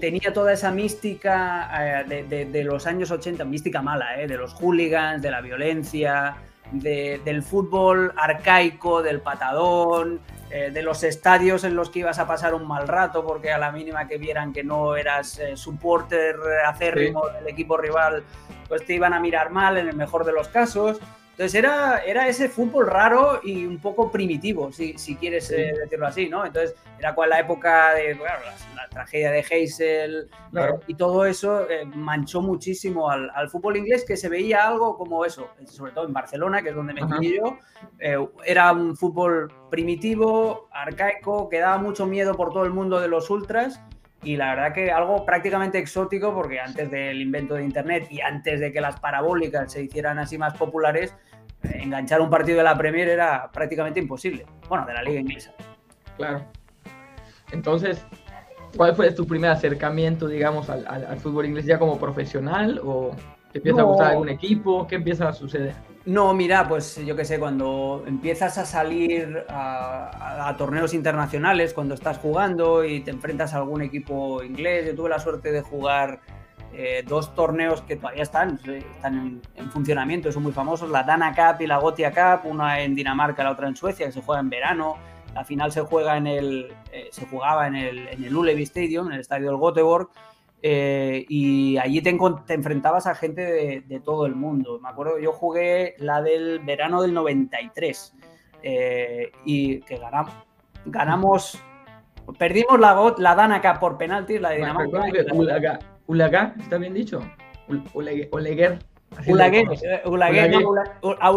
tenía 0.01 0.33
toda 0.33 0.53
esa 0.53 0.71
mística 0.71 2.05
eh, 2.09 2.47
de, 2.51 2.65
los 2.65 2.87
años 2.87 3.11
80, 3.11 3.45
mística 3.45 3.83
mala, 3.83 4.21
eh, 4.21 4.27
de 4.27 4.37
los 4.37 4.55
hooligans, 4.55 5.23
de 5.23 5.31
la 5.31 5.41
violencia, 5.41 6.37
del 6.73 7.43
fútbol 7.43 8.13
arcaico, 8.17 9.03
del 9.03 9.21
patadón, 9.21 10.21
eh, 10.51 10.71
de 10.73 10.83
los 10.83 11.05
estadios 11.05 11.63
en 11.65 11.77
los 11.77 11.91
que 11.91 12.01
ibas 12.01 12.19
a 12.19 12.27
pasar 12.27 12.55
un 12.55 12.67
mal 12.67 12.89
rato 12.89 13.25
porque 13.25 13.53
a 13.53 13.59
la 13.59 13.71
mínima 13.71 14.09
que 14.09 14.19
vieran 14.19 14.53
que 14.53 14.65
no 14.65 14.97
eras 14.97 15.41
supporter 15.55 16.37
acérrimo 16.67 17.29
del 17.29 17.47
equipo 17.49 17.77
rival, 17.77 18.25
pues 18.67 18.85
te 18.85 18.95
iban 18.95 19.13
a 19.13 19.21
mirar 19.21 19.51
mal 19.51 19.77
en 19.77 19.89
el 19.89 19.97
mejor 19.97 20.25
de 20.25 20.33
los 20.33 20.49
casos. 20.49 21.01
Entonces 21.35 21.57
era, 21.57 21.99
era 22.07 22.29
ese 22.29 22.49
fútbol 22.49 22.87
raro 22.87 23.41
y 23.43 23.67
un 23.67 23.81
poco 23.81 24.09
primitivo, 24.09 24.71
si, 24.71 24.97
si 24.97 25.17
quieres 25.17 25.51
eh, 25.51 25.75
decirlo 25.83 26.07
así, 26.07 26.29
¿no? 26.29 26.47
Entonces 26.47 26.77
era 26.97 27.13
cual 27.13 27.31
la 27.31 27.41
época 27.41 27.93
de 27.95 28.15
la, 28.15 28.89
tragedia 28.89 29.33
de 29.33 29.45
Heysel 29.51 30.31
y 30.87 30.95
todo 30.95 31.27
eso 31.27 31.69
eh, 31.69 31.85
manchó 31.85 32.41
muchísimo 32.41 33.11
al, 33.11 33.29
al, 33.35 33.51
fútbol 33.51 33.77
inglés 33.77 34.05
que 34.07 34.17
se 34.17 34.29
veía 34.29 34.69
algo 34.69 34.97
como 34.97 35.25
eso, 35.25 35.49
sobre 35.67 35.91
todo 35.91 36.07
en 36.07 36.13
Barcelona, 36.13 36.63
que 36.63 36.69
es 36.69 36.77
donde 36.77 36.95
me 36.95 37.01
crié 37.01 37.39
yo. 37.39 37.59
Eh, 37.99 38.17
era 38.45 38.71
un 38.71 38.97
fútbol 38.97 39.53
primitivo, 39.69 40.69
arcaico, 40.71 41.49
que 41.49 41.59
daba 41.59 41.79
mucho 41.79 42.07
miedo 42.07 42.37
por 42.37 42.53
todo 42.53 42.63
el 42.63 42.71
mundo 42.71 43.01
de 43.01 43.09
los 43.09 43.29
ultras 43.29 43.81
y 44.25 44.37
la 44.37 44.55
verdad 44.55 44.73
que 44.73 44.91
algo 44.91 45.25
prácticamente 45.25 45.79
exótico 45.79 46.35
porque 46.35 46.59
antes 46.59 46.91
del 46.91 47.21
invento 47.21 47.55
de 47.55 47.65
Internet 47.65 48.09
y 48.11 48.21
antes 48.21 48.61
de 48.61 48.73
que 48.73 48.81
las 48.81 48.99
parabólicas 48.99 49.73
se 49.73 49.83
hicieran 49.83 50.19
así 50.19 50.39
más 50.39 50.55
populares, 50.55 51.15
eh, 51.63 51.81
enganchar 51.83 52.21
un 52.21 52.31
partido 52.31 52.59
de 52.59 52.65
la 52.65 52.77
Premier 52.77 53.09
era 53.09 53.51
prácticamente 53.53 54.01
imposible. 54.01 54.47
Bueno, 54.69 54.87
de 54.87 54.95
la 54.95 55.03
liga 55.03 55.21
inglesa. 55.21 55.53
Claro. 56.17 56.45
Entonces, 57.53 58.05
¿cuál 58.77 58.95
fue 58.97 59.13
tu 59.13 59.27
primer 59.27 59.51
acercamiento, 59.51 60.27
digamos, 60.27 60.71
al, 60.71 61.19
fútbol 61.19 61.47
inglés 61.47 61.67
ya 61.67 61.79
como 61.79 61.99
profesional 61.99 62.81
o 62.83 63.15
te 63.55 63.59
empieza 63.59 63.83
a 63.83 63.85
gustar 63.85 64.11
algún 64.11 64.29
equipo? 64.29 64.85
¿Qué 64.85 64.97
empieza 64.97 65.29
a 65.29 65.33
suceder? 65.33 65.77
No, 66.07 66.35
mira, 66.35 66.69
pues 66.69 66.97
yo 67.07 67.15
qué 67.15 67.25
sé, 67.25 67.39
cuando 67.39 68.03
empiezas 68.05 68.59
a 68.59 68.67
salir 68.67 69.45
a, 69.49 70.53
torneos 70.59 70.93
internacionales, 70.93 71.73
cuando 71.73 71.95
estás 71.95 72.19
jugando 72.19 72.85
y 72.85 73.01
te 73.01 73.13
enfrentas 73.13 73.55
a 73.55 73.59
algún 73.59 73.81
equipo 73.83 74.43
inglés, 74.43 74.87
yo 74.87 74.97
tuve 74.97 75.09
la 75.09 75.21
suerte 75.21 75.53
de 75.53 75.63
jugar 75.63 76.19
eh, 76.73 77.05
dos 77.07 77.33
torneos 77.37 77.81
que 77.83 77.95
todavía 77.95 78.25
están, 78.25 78.59
están 78.67 79.41
en, 79.55 79.71
funcionamiento, 79.71 80.33
son 80.33 80.43
muy 80.43 80.53
famosos, 80.53 80.91
la 80.91 81.05
Dana 81.05 81.33
Cup 81.33 81.63
y 81.63 81.69
la 81.69 81.79
Gotia 81.79 82.11
Cup, 82.11 82.51
una 82.51 82.81
en 82.81 82.97
Dinamarca, 82.97 83.45
la 83.45 83.53
otra 83.53 83.69
en 83.69 83.77
Suecia, 83.77 84.07
que 84.07 84.13
se 84.13 84.21
juega 84.21 84.41
en 84.41 84.51
verano. 84.51 84.97
La 85.33 85.45
final 85.45 85.71
se 85.71 85.81
juega 85.83 86.17
en 86.17 86.27
el, 86.27 86.73
eh, 86.93 87.09
se 87.13 87.25
jugaba 87.27 87.69
en 87.69 87.77
el, 87.77 88.09
en 88.09 88.25
el 88.25 88.37
Ullevi 88.37 88.65
Stadium, 88.65 89.07
en 89.09 89.15
el 89.15 89.21
estadio 89.21 89.51
del 89.51 89.61
Göteborg. 89.61 90.09
Eh, 90.67 91.27
y 91.29 91.77
allí 91.77 92.01
te, 92.01 92.09
enfrentabas 92.09 93.07
a 93.07 93.15
gente 93.15 93.83
de, 93.87 94.01
todo 94.01 94.25
el 94.25 94.35
mundo. 94.35 94.81
Me 94.83 94.89
acuerdo, 94.89 95.19
yo 95.19 95.31
jugué 95.31 95.95
la 95.99 96.23
del 96.23 96.61
verano 96.61 97.03
del 97.03 97.13
93 97.13 98.15
eh, 98.63 99.31
y 99.45 99.81
que 99.81 99.99
ganamos, 99.99 100.33
ganamos 100.87 101.63
perdimos 102.39 102.81
la, 102.81 103.15
la 103.19 103.35
Danaka 103.35 103.79
por 103.79 103.99
penaltis, 103.99 104.41
la 104.41 104.51
de 104.51 104.57
Dinamarca. 104.57 105.79
Ulaga, 106.07 106.55
¿está 106.59 106.79
bien 106.79 106.95
dicho? 106.95 107.21
Oleguer. 107.93 108.31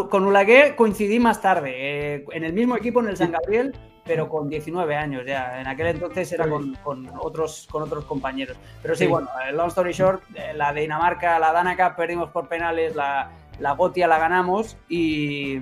con 0.09 0.25
Ulaguer 0.25 0.75
coincidí 0.77 1.19
más 1.19 1.41
tarde, 1.41 2.23
en 2.31 2.43
el 2.45 2.53
mismo 2.53 2.77
equipo 2.77 3.01
en 3.01 3.09
el 3.09 3.17
San 3.17 3.33
Gabriel, 3.33 3.73
pero 4.07 4.29
con 4.29 4.49
19 4.49 4.95
años 4.95 5.23
ya. 5.25 5.59
En 5.59 5.67
aquel 5.67 5.87
entonces 5.87 6.31
era 6.31 6.47
con, 6.47 6.77
otros, 7.19 7.67
con 7.69 7.83
otros 7.83 8.05
compañeros. 8.05 8.57
Pero 8.81 8.95
sí, 8.95 9.05
bueno, 9.05 9.27
bueno, 9.33 9.51
long 9.51 9.67
story 9.67 9.91
short, 9.91 10.23
eh, 10.35 10.53
la 10.55 10.73
Dinamarca, 10.73 11.37
la 11.39 11.51
Danaka 11.51 11.95
perdimos 11.95 12.29
por 12.29 12.47
penales, 12.47 12.95
la, 12.95 13.31
la 13.59 13.73
Gotia 13.73 14.07
la 14.07 14.17
ganamos 14.17 14.77
y, 14.87 15.61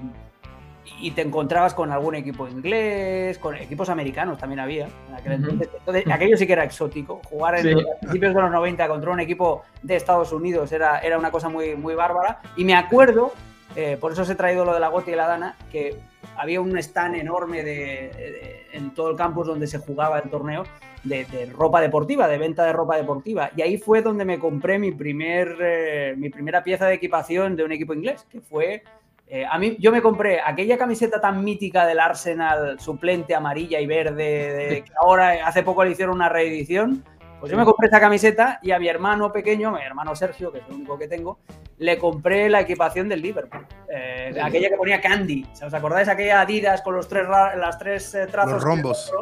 y 1.00 1.12
te 1.12 1.22
encontrabas 1.22 1.74
con 1.74 1.92
algún 1.92 2.16
equipo 2.16 2.48
inglés, 2.48 3.38
con 3.40 3.56
equipos 3.56 3.90
americanos 3.90 4.38
también 4.38 4.60
había. 4.60 4.88
En 5.10 5.16
aquel 5.16 5.34
entonces. 5.34 5.70
aquello 6.12 6.38
sí 6.38 6.48
que 6.48 6.54
era 6.54 6.64
exótico. 6.64 7.22
Jugar 7.26 7.58
en 7.58 7.78
principios 8.02 8.34
de 8.34 8.42
los 8.42 8.52
90 8.52 8.88
contra 8.88 9.12
un 9.12 9.20
equipo 9.20 9.64
de 9.82 9.96
Estados 9.96 10.32
Unidos 10.32 10.72
era, 10.72 11.00
era 11.00 11.18
una 11.18 11.32
cosa 11.32 11.50
muy, 11.50 11.76
muy 11.76 11.96
bárbara. 11.96 12.42
Y 12.56 12.64
me 12.64 12.76
acuerdo, 12.76 13.34
eh, 13.76 13.98
por 14.00 14.12
eso 14.12 14.22
os 14.22 14.30
he 14.30 14.36
traído 14.36 14.66
lo 14.66 14.74
de 14.74 14.80
la 14.80 14.88
Gotia 14.88 15.14
y 15.14 15.18
la 15.18 15.28
Dana, 15.28 15.56
que 15.72 15.96
había 16.38 16.62
un 16.62 16.78
stand 16.78 17.16
enorme 17.16 17.64
de, 17.64 18.68
en 18.72 18.94
todo 18.94 19.10
el 19.10 19.18
campus 19.18 19.48
donde 19.48 19.68
se 19.68 19.80
jugaba 19.80 20.20
el 20.20 20.30
torneo 20.30 20.64
de, 21.04 21.52
ropa 21.54 21.82
deportiva, 21.82 22.28
de 22.28 22.38
venta 22.38 22.66
de 22.66 22.74
ropa 22.74 22.98
deportiva. 22.98 23.52
Y 23.56 23.62
ahí 23.62 23.78
fue 23.78 24.02
donde 24.02 24.26
me 24.26 24.40
compré 24.40 24.80
mi, 24.80 24.92
primer, 24.92 25.58
eh, 25.62 26.16
mi 26.18 26.30
primera 26.30 26.64
pieza 26.64 26.88
de 26.88 26.96
equipación 26.96 27.56
de 27.56 27.64
un 27.64 27.72
equipo 27.72 27.94
inglés, 27.94 28.26
que 28.30 28.42
fue... 28.42 28.84
Eh, 29.28 29.44
a 29.50 29.58
mí, 29.58 29.76
yo 29.80 29.92
me 29.92 30.04
compré 30.04 30.40
aquella 30.40 30.78
camiseta 30.78 31.20
tan 31.20 31.44
mítica 31.44 31.88
del 31.88 32.00
Arsenal, 32.00 32.80
suplente 32.80 33.34
amarilla 33.34 33.80
y 33.80 33.88
verde, 33.88 34.84
que 34.86 34.92
ahora 35.02 35.48
hace 35.48 35.64
poco 35.64 35.84
le 35.84 35.92
hicieron 35.92 36.16
una 36.16 36.30
reedición 36.30 37.04
pues 37.46 37.52
yo 37.52 37.60
me 37.60 37.66
compré 37.66 37.86
esta 37.86 38.00
camiseta 38.00 38.60
y 38.64 38.72
a 38.72 38.80
mi 38.80 38.88
hermano 38.88 39.32
pequeño, 39.32 39.72
mi 39.72 39.80
hermano 39.80 40.16
Sergio, 40.16 40.52
que 40.52 40.58
es 40.58 40.64
el 40.68 40.78
único 40.78 40.98
que 40.98 41.08
tengo, 41.08 41.38
le 41.78 42.00
compré 42.00 42.50
la 42.50 42.62
equipación 42.62 43.08
del 43.08 43.22
Liverpool. 43.22 43.68
Eh, 43.88 44.36
aquella 44.42 44.70
que 44.70 44.76
ponía 44.76 45.00
Candy. 45.00 45.46
¿Os 45.64 45.72
acordáis 45.72 46.08
aquella 46.08 46.42
Adidas 46.42 46.82
con 46.82 46.96
los 46.96 47.08
tres, 47.08 47.28
las 47.30 47.78
tres 47.78 48.16
eh, 48.16 48.26
trazos? 48.26 48.54
Los 48.54 48.64
rombos. 48.64 49.14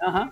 Ajá. 0.00 0.30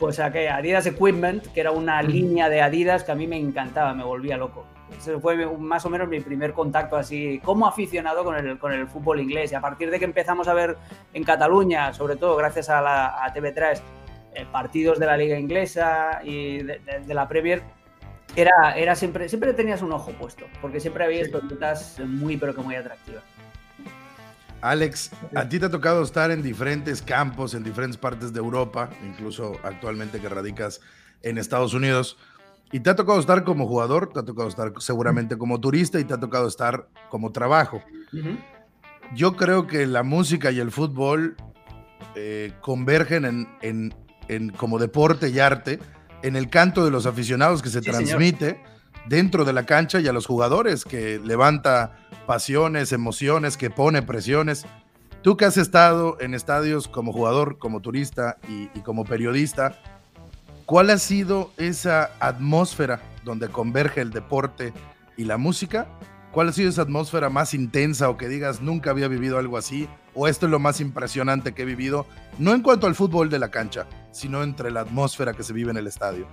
Pues 0.00 0.18
aquella 0.18 0.56
Adidas 0.56 0.86
Equipment, 0.86 1.46
que 1.52 1.60
era 1.60 1.70
una 1.70 2.02
línea 2.02 2.48
de 2.48 2.62
Adidas 2.62 3.04
que 3.04 3.12
a 3.12 3.14
mí 3.14 3.28
me 3.28 3.36
encantaba, 3.36 3.94
me 3.94 4.02
volvía 4.02 4.36
loco. 4.36 4.66
Ese 4.98 5.20
fue 5.20 5.46
más 5.56 5.86
o 5.86 5.88
menos 5.88 6.08
mi 6.08 6.18
primer 6.18 6.52
contacto 6.52 6.96
así 6.96 7.40
como 7.44 7.68
aficionado 7.68 8.24
con 8.24 8.34
el, 8.34 8.58
con 8.58 8.72
el 8.72 8.88
fútbol 8.88 9.20
inglés. 9.20 9.52
Y 9.52 9.54
a 9.54 9.60
partir 9.60 9.88
de 9.88 10.00
que 10.00 10.04
empezamos 10.04 10.48
a 10.48 10.54
ver 10.54 10.76
en 11.12 11.22
Cataluña, 11.22 11.92
sobre 11.92 12.16
todo 12.16 12.34
gracias 12.34 12.68
a, 12.70 12.80
la, 12.80 13.24
a 13.24 13.32
TV3, 13.32 13.80
eh, 14.34 14.46
partidos 14.50 14.98
de 14.98 15.06
la 15.06 15.16
liga 15.16 15.38
inglesa 15.38 16.20
y 16.24 16.62
de, 16.62 16.80
la 17.08 17.28
Premier, 17.28 17.62
era, 18.36 18.76
era 18.76 18.94
siempre, 18.94 19.28
siempre 19.28 19.52
tenías 19.54 19.82
un 19.82 19.92
ojo 19.92 20.12
puesto, 20.12 20.46
porque 20.60 20.80
siempre 20.80 21.04
había 21.04 21.24
sí. 21.24 22.02
muy, 22.02 22.36
pero 22.36 22.54
que 22.54 22.60
muy 22.62 22.74
atractivas. 22.74 23.24
Alex, 24.62 25.10
a 25.34 25.48
ti 25.48 25.58
te 25.58 25.66
ha 25.66 25.70
tocado 25.70 26.02
estar 26.02 26.30
en 26.30 26.42
diferentes 26.42 27.00
campos, 27.00 27.54
en 27.54 27.64
diferentes 27.64 27.96
partes 27.96 28.32
de 28.32 28.40
Europa, 28.40 28.90
incluso 29.04 29.58
actualmente 29.62 30.20
que 30.20 30.28
radicas 30.28 30.80
en 31.22 31.38
Estados 31.38 31.72
Unidos. 31.72 32.18
Y 32.72 32.80
te 32.80 32.90
ha 32.90 32.94
tocado 32.94 33.18
estar 33.18 33.42
como 33.42 33.66
jugador, 33.66 34.12
te 34.12 34.20
ha 34.20 34.24
tocado 34.24 34.48
estar 34.48 34.72
seguramente 34.78 35.36
como 35.36 35.60
turista 35.60 35.98
y 35.98 36.04
te 36.04 36.14
ha 36.14 36.20
tocado 36.20 36.46
estar 36.46 36.88
como 37.08 37.32
trabajo. 37.32 37.82
Yo 39.14 39.34
creo 39.34 39.66
que 39.66 39.86
la 39.86 40.02
música 40.02 40.52
y 40.52 40.60
el 40.60 40.70
fútbol 40.70 41.36
eh, 42.14 42.52
convergen 42.60 43.48
en, 43.62 43.94
como 44.56 44.78
deporte 44.78 45.28
y 45.28 45.38
arte, 45.38 45.78
en 46.22 46.36
el 46.36 46.50
canto 46.50 46.84
de 46.84 46.90
los 46.90 47.06
aficionados 47.06 47.62
que 47.62 47.70
se 47.70 47.80
transmite 47.80 48.62
dentro 49.06 49.44
de 49.44 49.52
la 49.52 49.64
cancha 49.64 50.00
y 50.00 50.08
a 50.08 50.12
los 50.12 50.26
jugadores, 50.26 50.84
que 50.84 51.18
levanta 51.18 51.96
pasiones, 52.26 52.92
emociones, 52.92 53.56
que 53.56 53.70
pone 53.70 54.02
presiones. 54.02 54.66
Tú 55.22 55.36
que 55.36 55.44
has 55.44 55.56
estado 55.56 56.16
en 56.20 56.34
estadios 56.34 56.88
como 56.88 57.12
jugador, 57.12 57.58
como 57.58 57.80
turista 57.80 58.36
y, 58.48 58.70
y 58.78 58.82
como 58.82 59.04
periodista, 59.04 59.78
¿cuál 60.66 60.90
ha 60.90 60.98
sido 60.98 61.52
esa 61.56 62.10
atmósfera 62.20 63.00
donde 63.24 63.48
converge 63.48 64.00
el 64.00 64.10
deporte 64.10 64.72
y 65.16 65.24
la 65.24 65.36
música? 65.36 65.86
¿Cuál 66.32 66.48
ha 66.48 66.52
sido 66.52 66.70
esa 66.70 66.82
atmósfera 66.82 67.28
más 67.28 67.54
intensa 67.54 68.08
o 68.08 68.16
que 68.16 68.28
digas 68.28 68.60
nunca 68.60 68.90
había 68.90 69.08
vivido 69.08 69.38
algo 69.38 69.56
así? 69.56 69.88
¿O 70.14 70.28
esto 70.28 70.46
es 70.46 70.52
lo 70.52 70.60
más 70.60 70.80
impresionante 70.80 71.52
que 71.52 71.62
he 71.62 71.64
vivido? 71.64 72.06
No 72.38 72.54
en 72.54 72.62
cuanto 72.62 72.86
al 72.86 72.94
fútbol 72.94 73.30
de 73.30 73.40
la 73.40 73.50
cancha, 73.50 73.86
sino 74.12 74.44
entre 74.44 74.70
la 74.70 74.82
atmósfera 74.82 75.32
que 75.32 75.42
se 75.42 75.52
vive 75.52 75.72
en 75.72 75.76
el 75.76 75.88
estadio. 75.88 76.28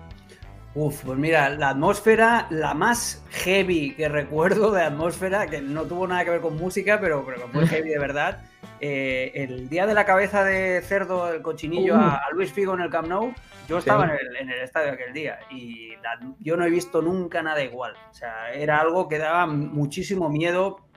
Uf, 0.75 1.03
pues 1.03 1.17
mira, 1.17 1.49
la 1.49 1.69
atmósfera, 1.69 2.45
la 2.51 2.75
más 2.75 3.23
heavy 3.31 3.95
que 3.95 4.07
recuerdo 4.09 4.71
de 4.71 4.83
atmósfera, 4.83 5.47
que 5.47 5.61
no 5.61 5.85
tuvo 5.85 6.07
nada 6.07 6.23
que 6.23 6.29
ver 6.29 6.41
con 6.41 6.55
música, 6.57 6.99
pero, 6.99 7.25
pero 7.25 7.47
fue 7.51 7.65
heavy 7.67 7.89
de 7.89 7.99
verdad. 7.99 8.43
Eh, 8.79 9.31
el 9.33 9.67
día 9.67 9.87
de 9.87 9.95
la 9.95 10.05
cabeza 10.05 10.43
de 10.43 10.83
cerdo, 10.83 11.33
el 11.33 11.41
cochinillo, 11.41 11.95
uh. 11.95 12.01
a, 12.01 12.21
Luis 12.33 12.53
Figo 12.53 12.75
en 12.75 12.81
el 12.81 12.91
Camp 12.91 13.07
Nou, 13.07 13.33
yo 13.67 13.77
estaba 13.77 14.05
en, 14.39 14.49
el, 14.49 14.59
estadio 14.59 14.93
aquel 14.93 15.13
día 15.13 15.39
y 15.49 15.93
yo 16.39 16.55
no 16.55 16.65
he 16.65 16.69
visto 16.69 17.01
nunca 17.01 17.41
nada 17.41 17.61
igual. 17.61 17.93
O 18.09 18.13
sea, 18.13 18.51
era 18.53 18.79
algo 18.79 19.07
que 19.07 19.17
daba 19.17 19.45
muchísimo 19.45 20.29
miedo 20.29 20.87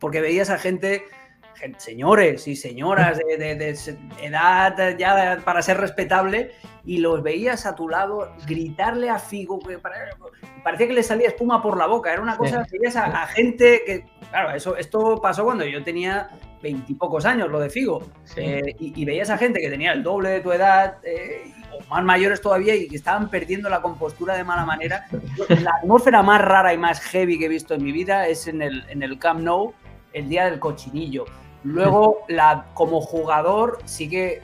porque 0.00 0.20
veías 0.20 0.50
a 0.50 0.58
gente, 0.58 1.04
señores 1.78 2.48
y 2.48 2.56
señoras 2.56 3.18
de, 3.18 3.76
edad 4.22 4.96
ya 4.98 5.40
para 5.44 5.62
ser 5.62 5.78
respetable 5.78 6.52
y 6.84 6.98
los 6.98 7.22
veías 7.22 7.66
a 7.66 7.74
tu 7.74 7.88
lado 7.88 8.32
gritarle 8.46 9.08
a 9.08 9.18
Figo, 9.18 9.58
que 9.60 9.78
parecía 9.78 10.86
que 10.86 10.92
le 10.94 11.02
salía 11.02 11.28
espuma 11.28 11.62
por 11.62 11.76
la 11.76 11.86
boca. 11.86 12.12
Era 12.12 12.22
una 12.22 12.36
cosa, 12.36 12.66
veías 12.70 12.96
a, 12.96 13.26
gente 13.28 13.82
que, 13.86 14.04
claro, 14.30 14.50
eso, 14.54 14.76
esto 14.76 15.20
pasó 15.20 15.44
cuando 15.44 15.64
yo 15.64 15.82
tenía 15.82 16.28
veintipocos 16.66 17.24
años, 17.24 17.48
lo 17.48 17.60
de 17.60 17.70
Figo, 17.70 18.02
eh, 18.36 18.74
y, 18.78 19.04
veías 19.04 19.30
a 19.30 19.38
gente 19.38 19.60
que 19.60 19.70
tenía 19.70 19.92
el 19.92 20.02
doble 20.02 20.30
de 20.30 20.40
tu 20.40 20.52
edad. 20.52 20.98
Eh, 21.04 21.52
más 21.90 22.02
mayores 22.02 22.40
todavía 22.40 22.74
y 22.74 22.88
que 22.88 22.96
estaban 22.96 23.28
perdiendo 23.28 23.68
la 23.68 23.80
compostura 23.80 24.34
de 24.34 24.42
mala 24.42 24.64
manera. 24.64 25.06
La 25.62 25.72
atmósfera 25.82 26.22
más 26.22 26.40
rara 26.40 26.72
y 26.74 26.78
más 26.78 27.00
heavy 27.00 27.38
que 27.38 27.44
he 27.46 27.48
visto 27.48 27.74
en 27.74 27.84
mi 27.84 27.92
vida 27.92 28.26
es 28.26 28.48
en 28.48 28.62
el, 28.62 28.84
en 28.88 29.02
el 29.02 29.18
Camp 29.18 29.40
Nou, 29.40 29.74
el 30.12 30.28
día 30.28 30.46
del 30.46 30.58
cochinillo. 30.58 31.26
Luego, 31.62 32.24
la, 32.28 32.66
como 32.74 33.00
jugador, 33.00 33.78
sí 33.84 34.08
que 34.08 34.40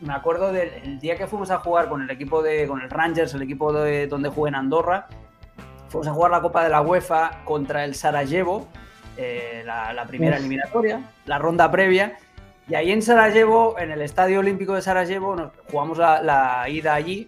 me 0.00 0.12
acuerdo 0.12 0.52
del 0.52 1.00
día 1.00 1.16
que 1.16 1.26
fuimos 1.26 1.50
a 1.50 1.58
jugar 1.58 1.88
con 1.88 2.02
el 2.02 2.10
equipo 2.10 2.42
de, 2.42 2.68
con 2.68 2.80
el 2.80 2.90
Rangers, 2.90 3.34
el 3.34 3.42
equipo 3.42 3.72
de, 3.72 4.06
donde 4.06 4.28
jugué 4.28 4.50
en 4.50 4.54
Andorra, 4.54 5.08
fuimos 5.88 6.06
a 6.06 6.12
jugar 6.12 6.30
la 6.30 6.40
Copa 6.40 6.62
de 6.62 6.70
la 6.70 6.82
UEFA 6.82 7.42
contra 7.44 7.84
el 7.84 7.94
Sarajevo, 7.94 8.68
eh, 9.16 9.62
la, 9.64 10.04
primera 10.06 10.36
eliminatoria, 10.36 11.00
la 11.26 11.38
ronda 11.38 11.70
previa, 11.70 12.16
y 12.68 12.74
ahí 12.76 12.92
en 12.92 13.02
Sarajevo, 13.02 13.76
en 13.78 13.90
el 13.90 14.00
Estadio 14.00 14.38
Olímpico 14.38 14.74
de 14.74 14.82
Sarajevo, 14.82 15.34
nos 15.34 15.50
jugamos 15.70 15.98
la, 15.98 16.64
ida 16.68 16.94
allí. 16.94 17.26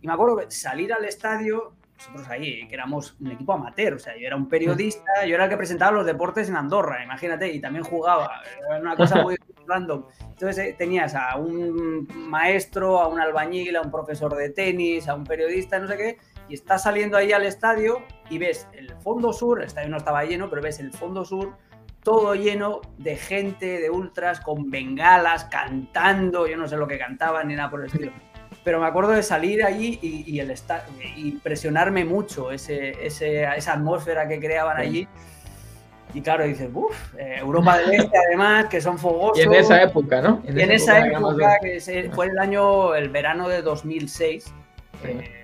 Y 0.00 0.06
me 0.06 0.12
acuerdo 0.12 0.36
que 0.38 0.50
salir 0.50 0.92
al 0.92 1.04
estadio, 1.04 1.74
nosotros 1.96 2.28
ahí, 2.28 2.66
que 2.66 2.74
éramos 2.74 3.14
un 3.20 3.30
equipo 3.30 3.52
amateur, 3.52 3.94
o 3.94 3.98
sea, 4.00 4.16
yo 4.16 4.26
era 4.26 4.34
un 4.34 4.48
periodista, 4.48 5.24
yo 5.26 5.36
era 5.36 5.44
el 5.44 5.50
que 5.50 5.56
presentaba 5.56 5.92
los 5.92 6.04
deportes 6.04 6.48
en 6.48 6.56
Andorra, 6.56 7.04
imagínate, 7.04 7.52
y 7.52 7.60
también 7.60 7.84
jugaba, 7.84 8.42
era 8.68 8.80
una 8.80 8.96
cosa 8.96 9.22
muy 9.22 9.36
random. 9.68 10.06
Entonces 10.20 10.58
eh, 10.58 10.74
tenías 10.76 11.14
a 11.14 11.36
un 11.36 12.08
maestro, 12.28 13.00
a 13.00 13.06
un 13.06 13.20
albañil, 13.20 13.76
a 13.76 13.80
un 13.80 13.92
profesor 13.92 14.34
de 14.34 14.50
tenis, 14.50 15.08
a 15.08 15.14
un 15.14 15.24
periodista, 15.24 15.78
no 15.78 15.86
sé 15.86 15.96
qué, 15.96 16.18
y 16.48 16.54
estás 16.54 16.82
saliendo 16.82 17.16
ahí 17.16 17.32
al 17.32 17.44
estadio 17.44 18.02
y 18.30 18.38
ves 18.38 18.68
el 18.72 18.94
fondo 18.96 19.32
sur, 19.32 19.60
el 19.60 19.66
estadio 19.66 19.88
no 19.88 19.96
estaba 19.96 20.24
lleno, 20.24 20.48
pero 20.50 20.62
ves 20.62 20.80
el 20.80 20.92
fondo 20.92 21.24
sur 21.24 21.56
todo 22.04 22.34
lleno 22.34 22.82
de 22.98 23.16
gente, 23.16 23.80
de 23.80 23.90
ultras, 23.90 24.38
con 24.38 24.70
bengalas, 24.70 25.46
cantando, 25.46 26.46
yo 26.46 26.56
no 26.56 26.68
sé 26.68 26.76
lo 26.76 26.86
que 26.86 26.98
cantaban 26.98 27.48
ni 27.48 27.56
nada 27.56 27.70
por 27.70 27.80
el 27.80 27.86
estilo. 27.86 28.12
Pero 28.62 28.78
me 28.78 28.86
acuerdo 28.86 29.12
de 29.12 29.22
salir 29.22 29.64
allí 29.64 29.98
y, 30.00 30.38
el 30.38 30.54
impresionarme 31.16 32.04
mucho 32.04 32.52
ese, 32.52 33.04
esa 33.04 33.72
atmósfera 33.72 34.28
que 34.28 34.38
creaban 34.38 34.76
allí. 34.76 35.08
Y 36.12 36.20
claro, 36.20 36.44
dices, 36.44 36.70
uff, 36.72 37.14
eh, 37.18 37.38
Europa 37.38 37.78
del 37.78 37.94
Este 37.94 38.16
además, 38.28 38.66
que 38.66 38.80
son 38.80 38.98
fogosos. 38.98 39.38
Y 39.38 39.42
en 39.42 39.54
esa 39.54 39.82
época, 39.82 40.22
¿no? 40.22 40.42
En, 40.46 40.60
en 40.60 40.70
esa, 40.70 41.04
época, 41.04 41.58
que 41.60 42.10
fue 42.14 42.26
el 42.26 42.38
año, 42.38 42.94
el 42.94 43.08
verano 43.08 43.48
de 43.48 43.62
2006. 43.62 44.54
Eh, 45.02 45.43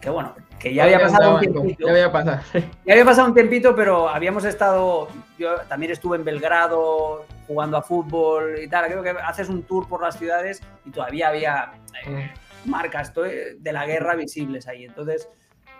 que 0.00 0.10
bueno, 0.10 0.34
que 0.58 0.74
ya 0.74 0.84
había 0.84 1.00
pasado 1.00 1.34
un 1.34 1.40
tiempito. 1.40 1.86
Ya 1.86 1.92
había 1.92 2.12
pasado. 2.12 2.40
Ya 2.84 2.92
había 2.92 3.04
pasado 3.04 3.28
un 3.28 3.34
tiempito, 3.34 3.74
pero 3.74 4.08
habíamos 4.08 4.44
estado. 4.44 5.08
Yo 5.38 5.56
también 5.68 5.92
estuve 5.92 6.16
en 6.16 6.24
Belgrado 6.24 7.26
jugando 7.46 7.76
a 7.76 7.82
fútbol 7.82 8.58
y 8.62 8.68
tal. 8.68 8.86
Creo 8.86 9.02
que 9.02 9.10
haces 9.10 9.48
un 9.48 9.62
tour 9.62 9.88
por 9.88 10.02
las 10.02 10.18
ciudades 10.18 10.62
y 10.84 10.90
todavía 10.90 11.28
había 11.28 11.72
eh, 12.06 12.30
mm. 12.64 12.70
marcas 12.70 13.12
de 13.14 13.72
la 13.72 13.86
guerra 13.86 14.14
visibles 14.14 14.68
ahí. 14.68 14.84
Entonces, 14.84 15.28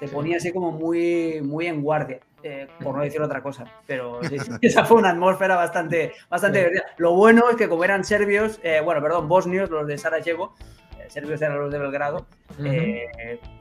te 0.01 0.09
ponía 0.09 0.37
así 0.37 0.53
como 0.53 0.73
muy, 0.73 1.41
muy 1.43 1.67
en 1.67 1.83
guardia. 1.83 2.21
Eh, 2.45 2.69
por 2.85 2.97
no 2.97 3.03
decir 3.03 3.21
otra 3.21 3.43
cosa, 3.43 3.65
pero 3.85 4.21
esa 4.63 4.85
fue 4.85 4.99
una 4.99 5.11
atmósfera 5.11 5.57
bastante, 5.57 6.13
bastante 6.31 6.59
divertida. 6.59 6.85
Lo 6.97 7.15
bueno 7.15 7.51
es 7.51 7.57
que 7.57 7.69
como 7.69 7.83
eran 7.83 8.05
serbios, 8.05 8.61
eh, 8.63 8.81
bueno, 8.85 9.03
perdón, 9.03 9.27
bosnios, 9.27 9.69
los 9.71 9.89
de 9.89 9.99
Sarajevo, 9.99 10.55
eh, 10.55 10.88
serbios 11.11 11.41
eran 11.43 11.59
los 11.59 11.73
de 11.73 11.79
Belgrado, 11.79 12.27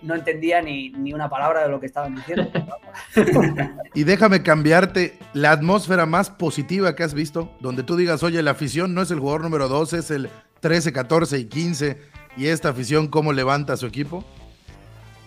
no 0.02 0.16
entendía 0.16 0.62
ni, 0.62 0.90
ni, 0.90 1.14
una 1.14 1.30
palabra 1.30 1.64
de 1.64 1.70
lo 1.70 1.80
que 1.80 1.86
estaban 1.86 2.16
diciendo. 2.16 2.50
y 3.94 4.04
déjame 4.04 4.44
cambiarte 4.44 5.18
la 5.34 5.52
atmósfera 5.52 6.06
más 6.06 6.30
positiva 6.30 6.96
que 6.96 7.04
has 7.04 7.14
visto, 7.14 7.52
donde 7.60 7.84
tú 7.84 7.96
digas, 7.96 8.24
oye, 8.24 8.42
la 8.42 8.52
afición 8.52 8.94
no 8.94 9.02
es 9.02 9.12
el 9.12 9.20
jugador 9.20 9.42
número 9.44 9.68
12, 9.68 10.00
es 10.00 10.12
el 10.12 10.30
13, 10.60 10.94
14 10.94 11.38
y 11.38 11.46
15, 11.46 11.98
y 12.38 12.48
esta 12.48 12.70
afición, 12.70 13.08
¿cómo 13.08 13.34
levanta 13.34 13.74
a 13.74 13.78
su 13.78 13.86
equipo? 13.88 14.24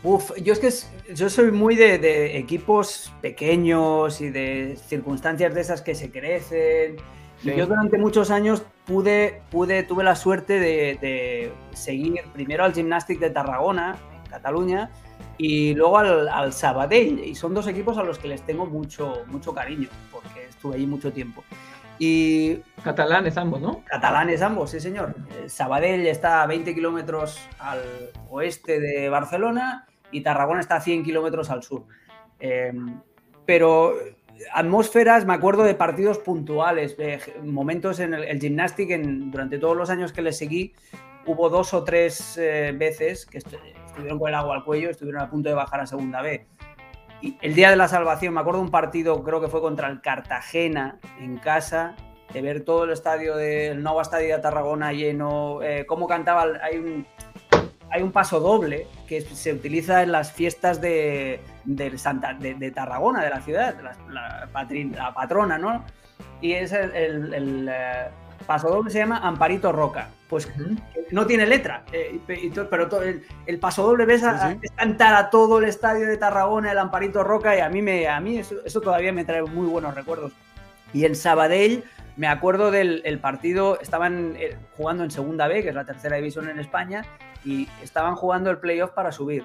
Uf, 0.03 0.31
yo 0.43 0.55
es 0.55 0.59
que 0.59 1.15
yo 1.15 1.29
soy 1.29 1.51
muy 1.51 1.77
de, 1.77 2.39
equipos 2.39 3.13
pequeños 3.21 4.21
y 4.23 4.31
de 4.31 4.79
circunstancias 4.89 5.55
de 5.55 5.61
esas 5.61 5.83
que 5.83 5.95
se 5.95 6.11
crecen. 6.11 6.97
Y 7.43 7.55
yo 7.55 7.67
durante 7.67 7.99
muchos 7.99 8.31
años 8.31 8.63
pude, 8.87 9.43
pude 9.51 9.83
tuve 9.83 10.05
la 10.05 10.15
suerte 10.15 10.59
de, 10.61 11.53
seguir 11.73 12.23
primero 12.33 12.65
al 12.65 12.75
Gymnastic 12.75 13.19
de 13.19 13.31
Tarragona, 13.31 13.97
en 14.15 14.31
Cataluña, 14.31 14.91
y 15.39 15.75
luego 15.75 15.99
al, 15.99 16.29
al, 16.29 16.53
Sabadell. 16.53 17.21
Y 17.25 17.35
son 17.35 17.55
dos 17.55 17.67
equipos 17.67 17.97
a 17.99 18.03
los 18.03 18.19
que 18.19 18.29
les 18.29 18.43
tengo 18.43 18.67
mucho, 18.67 19.25
mucho 19.27 19.55
cariño, 19.55 19.89
porque 20.13 20.47
estuve 20.49 20.77
allí 20.77 20.87
mucho 20.87 21.13
tiempo. 21.13 21.43
Y 22.03 22.57
catalanes 22.83 23.37
ambos, 23.37 23.61
¿no? 23.61 23.85
Catalanes 23.85 24.41
ambos, 24.41 24.71
sí 24.71 24.81
señor. 24.81 25.15
Sabadell 25.49 26.07
está 26.07 26.43
a 26.43 26.47
20 26.47 26.75
kilómetros 26.75 27.47
al 27.59 27.83
oeste 28.31 28.81
de 28.81 29.11
Barcelona 29.11 29.87
y 30.11 30.23
Tarragona 30.23 30.61
está 30.61 30.77
a 30.77 30.81
100 30.81 31.05
kilómetros 31.05 31.51
al 31.51 31.63
sur. 31.63 31.85
Em, 32.39 33.01
pero 33.45 33.95
atmósferas, 34.53 35.27
me 35.27 35.35
acuerdo 35.35 35.65
de 35.65 35.75
partidos 35.75 36.19
puntuales, 36.19 36.97
momentos 37.43 38.01
en 38.01 38.15
el, 38.15 38.25
el 38.25 38.41
gymnastic, 38.41 38.91
en, 38.91 39.31
durante 39.31 39.59
todos 39.59 39.77
los 39.77 39.91
años 39.91 40.13
que 40.13 40.23
le 40.23 40.33
seguí, 40.33 40.75
hubo 41.27 41.49
dos 41.49 41.75
o 41.75 41.85
tres 41.85 42.37
eh, 42.39 42.75
veces 42.77 43.27
que 43.27 43.39
estuvieron 43.39 44.19
con 44.19 44.29
el 44.29 44.35
agua 44.35 44.57
al 44.57 44.65
cuello, 44.65 44.91
estuvieron 44.91 45.23
a 45.23 45.31
punto 45.31 45.49
de 45.49 45.55
bajar 45.55 45.81
a 45.81 45.87
segunda 45.87 46.23
B. 46.23 46.47
El 47.43 47.55
día 47.55 47.71
de 47.71 47.77
la 47.77 47.87
salvación, 47.87 48.35
me 48.35 48.41
acuerdo 48.41 48.61
de 48.61 48.65
un 48.67 48.71
partido, 48.71 49.23
creo 49.23 49.41
que 49.41 49.49
fue 49.49 49.61
contra 49.61 49.89
el 49.89 50.01
Cartagena 50.01 50.99
en 51.21 51.37
casa, 51.37 51.95
de 52.33 52.41
ver 52.41 52.65
todo 52.65 52.85
el 52.85 52.91
estadio 52.91 53.37
del 53.37 53.83
nuevo 53.83 54.01
estadio 54.01 54.35
de 54.35 54.41
Tarragona 54.41 54.93
lleno, 54.93 55.63
eh, 55.63 55.85
cómo 55.87 56.07
cantaba, 56.07 56.47
hay 56.63 56.79
un, 56.79 57.07
hay 57.91 58.03
un 58.03 58.13
paso 58.13 58.41
doble 58.41 58.87
que 59.07 59.21
se 59.21 59.53
utiliza 59.53 60.03
en 60.03 60.13
las 60.13 60.33
fiestas 60.33 60.81
de, 60.81 61.41
Santa, 61.97 62.35
de, 62.35 62.71
Tarragona, 62.71 63.23
de 63.23 63.31
la 63.31 63.41
ciudad, 63.41 63.75
la, 63.83 64.49
la, 64.53 65.13
patrona, 65.13 65.59
¿no? 65.59 65.85
Y 66.41 66.53
es 66.53 66.73
el, 66.73 67.69
eh, 67.69 68.09
paso 68.47 68.69
doble 68.69 68.91
se 68.91 68.99
llama 68.99 69.19
Amparito 69.19 69.73
Roca. 69.73 70.09
Pues 70.29 70.49
no 71.11 71.27
tiene 71.27 71.45
letra, 71.45 71.83
eh, 71.93 72.21
pero 72.71 72.89
el, 73.47 73.59
paso 73.59 73.83
doble 73.83 74.07
ves 74.07 74.23
a, 74.23 74.57
cantar 74.77 75.15
a 75.15 75.29
todo 75.29 75.59
el 75.59 75.65
estadio 75.65 76.07
de 76.07 76.17
Tarragona, 76.17 76.71
el 76.71 76.79
Amparito 76.79 77.25
Roca, 77.25 77.57
y 77.57 77.61
a 77.61 77.69
mí, 77.69 77.83
me, 77.83 78.07
a 78.07 78.21
mí 78.21 78.39
eso, 78.39 78.81
todavía 78.81 79.13
me 79.13 79.25
trae 79.25 79.43
muy 79.43 79.67
buenos 79.67 79.95
recuerdos. 79.95 80.33
Y 80.93 81.05
en 81.05 81.17
Sabadell 81.17 81.85
me 82.17 82.29
acuerdo 82.29 82.71
del 82.71 83.19
partido, 83.21 83.81
estaban 83.81 84.37
eh, 84.37 84.57
jugando 84.77 85.03
en 85.03 85.11
Segunda 85.11 85.49
B, 85.49 85.63
que 85.63 85.71
es 85.71 85.75
la 85.75 85.85
tercera 85.85 86.17
división 86.17 86.49
en 86.49 86.61
España, 86.61 87.05
y 87.45 87.69
estaban 87.83 88.17
jugando 88.17 88.51
el 88.51 88.59
playoff 88.59 88.91
para 88.91 89.13
subir. 89.13 89.45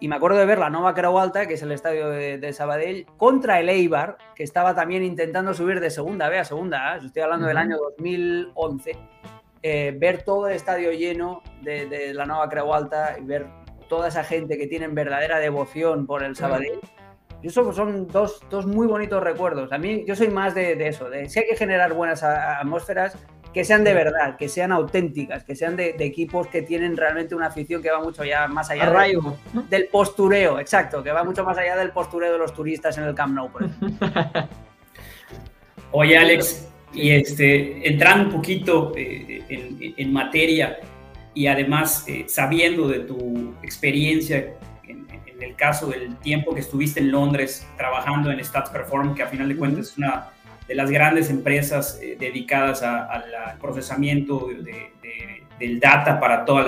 Y 0.00 0.08
me 0.08 0.16
acuerdo 0.16 0.38
de 0.38 0.46
ver 0.46 0.58
la 0.58 0.70
Nova 0.70 0.92
Creu 0.92 1.18
Alta, 1.18 1.46
que 1.46 1.54
es 1.54 1.62
el 1.62 1.72
estadio 1.72 2.10
de, 2.10 2.52
Sabadell, 2.52 3.06
contra 3.16 3.60
el 3.60 3.68
Eibar, 3.68 4.18
que 4.34 4.42
estaba 4.42 4.74
también 4.74 5.02
intentando 5.04 5.54
subir 5.54 5.80
de 5.80 5.90
segunda 5.90 6.28
B 6.28 6.38
a 6.38 6.44
segunda 6.44 6.96
estoy 6.96 7.22
hablando 7.22 7.46
del 7.46 7.56
año 7.56 7.76
2011. 7.78 8.98
Eh, 9.62 9.96
ver 9.96 10.24
todo 10.24 10.48
el 10.48 10.56
estadio 10.56 10.92
lleno 10.92 11.42
de, 11.62 12.12
la 12.12 12.26
Nova 12.26 12.48
Creu 12.48 12.74
Alta 12.74 13.16
y 13.18 13.24
ver 13.24 13.46
toda 13.88 14.08
esa 14.08 14.24
gente 14.24 14.58
que 14.58 14.66
tienen 14.66 14.94
verdadera 14.94 15.38
devoción 15.38 16.06
por 16.06 16.22
el 16.22 16.36
Sabadell. 16.36 16.80
Y 17.40 17.46
eso 17.48 17.72
son 17.72 18.08
dos, 18.08 18.42
dos, 18.50 18.66
muy 18.66 18.86
bonitos 18.86 19.22
recuerdos. 19.22 19.72
A 19.72 19.78
mí, 19.78 20.04
yo 20.06 20.16
soy 20.16 20.28
más 20.28 20.54
de, 20.54 20.76
de 20.76 20.88
eso, 20.88 21.08
de 21.08 21.28
si 21.28 21.38
hay 21.38 21.46
que 21.46 21.56
generar 21.56 21.92
buenas 21.92 22.22
atmósferas, 22.22 23.16
que 23.54 23.64
sean 23.64 23.84
de 23.84 23.94
verdad, 23.94 24.36
que 24.36 24.48
sean 24.48 24.72
auténticas, 24.72 25.44
que 25.44 25.54
sean 25.54 25.76
de, 25.76 25.94
equipos 26.00 26.48
que 26.48 26.60
tienen 26.62 26.96
realmente 26.96 27.36
una 27.36 27.46
afición 27.46 27.80
que 27.80 27.90
va 27.90 28.02
mucho 28.02 28.24
ya 28.24 28.48
más 28.48 28.68
allá 28.68 28.92
del 29.70 29.86
postureo, 29.86 30.58
exacto, 30.58 31.04
que 31.04 31.12
va 31.12 31.22
mucho 31.22 31.44
más 31.44 31.56
allá 31.56 31.76
del 31.76 31.92
postureo 31.92 32.32
de 32.32 32.38
los 32.38 32.52
turistas 32.52 32.98
en 32.98 33.04
el 33.04 33.14
Camp 33.14 33.32
Nou. 33.32 33.48
Oye, 35.92 36.18
Alex, 36.18 36.68
y 36.92 37.10
este, 37.10 37.88
entrando 37.88 38.24
un 38.24 38.32
poquito 38.32 38.92
eh, 38.96 39.94
en, 39.96 40.12
materia 40.12 40.80
y 41.32 41.46
además 41.46 42.04
eh, 42.08 42.24
sabiendo 42.26 42.88
de 42.88 43.00
tu 43.00 43.54
experiencia 43.62 44.54
en, 44.88 45.06
el 45.40 45.54
caso 45.54 45.86
del 45.86 46.16
tiempo 46.16 46.54
que 46.54 46.60
estuviste 46.60 47.00
en 47.00 47.12
Londres 47.12 47.66
trabajando 47.76 48.30
en 48.32 48.42
Stats 48.42 48.70
Perform, 48.70 49.14
que 49.14 49.22
a 49.22 49.28
final 49.28 49.48
de 49.48 49.56
cuentas 49.56 49.90
es 49.90 49.98
una 49.98 50.30
de 50.66 50.74
las 50.74 50.90
grandes 50.90 51.30
empresas 51.30 51.98
eh, 52.02 52.16
dedicadas 52.18 52.82
al 52.82 53.58
procesamiento 53.60 54.48
del 55.58 55.80
data 55.80 56.18
para 56.18 56.44
toda 56.44 56.62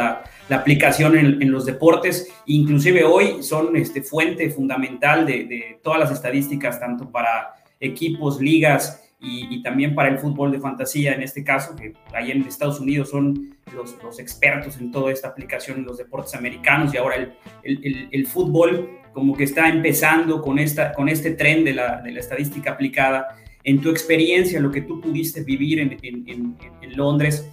la, 0.49 0.57
aplicación 0.57 1.17
en, 1.17 1.51
los 1.51 1.65
deportes. 1.67 2.33
Inclusive 2.47 3.05
hoy 3.05 3.43
son 3.43 3.77
este, 3.77 4.03
fuente 4.03 4.49
fundamental 4.51 5.27
de, 5.27 5.79
todas 5.83 5.99
las 5.99 6.13
estadísticas, 6.13 6.79
tanto 6.79 7.11
para 7.11 7.55
equipos, 7.81 8.41
ligas 8.41 9.03
y, 9.19 9.63
también 9.63 9.95
para 9.95 10.09
el 10.09 10.19
fútbol 10.19 10.53
de 10.53 10.61
fantasía, 10.61 11.15
en 11.15 11.23
este 11.23 11.43
caso, 11.43 11.75
que 11.75 11.95
ahí 12.15 12.31
en 12.31 12.43
Estados 12.43 12.79
Unidos 12.79 13.11
son 13.11 13.57
los, 13.75 14.21
expertos 14.21 14.79
en 14.79 14.93
toda 14.93 15.11
esta 15.11 15.29
aplicación 15.29 15.79
en 15.79 15.85
los 15.85 15.99
deportes 15.99 16.35
americanos 16.35 16.95
y 16.95 16.99
ahora 16.99 17.17
el, 17.63 18.09
el, 18.13 18.27
fútbol 18.27 18.91
como 19.13 19.35
que 19.35 19.45
está 19.45 19.69
empezando 19.69 20.43
con, 20.43 20.59
esta, 20.59 20.93
con 20.93 21.09
este 21.09 21.33
tren 21.33 21.65
de 21.65 21.73
la, 21.73 22.01
de 22.03 22.13
la 22.13 22.21
estadística 22.21 22.73
aplicada 22.73 23.37
en 23.67 23.81
tu 23.81 23.91
experiencia, 23.91 24.61
lo 24.61 24.71
que 24.71 24.81
tú 24.81 25.01
pudiste 25.01 25.43
vivir 25.43 25.81
en, 25.81 26.57
Londres, 26.95 27.51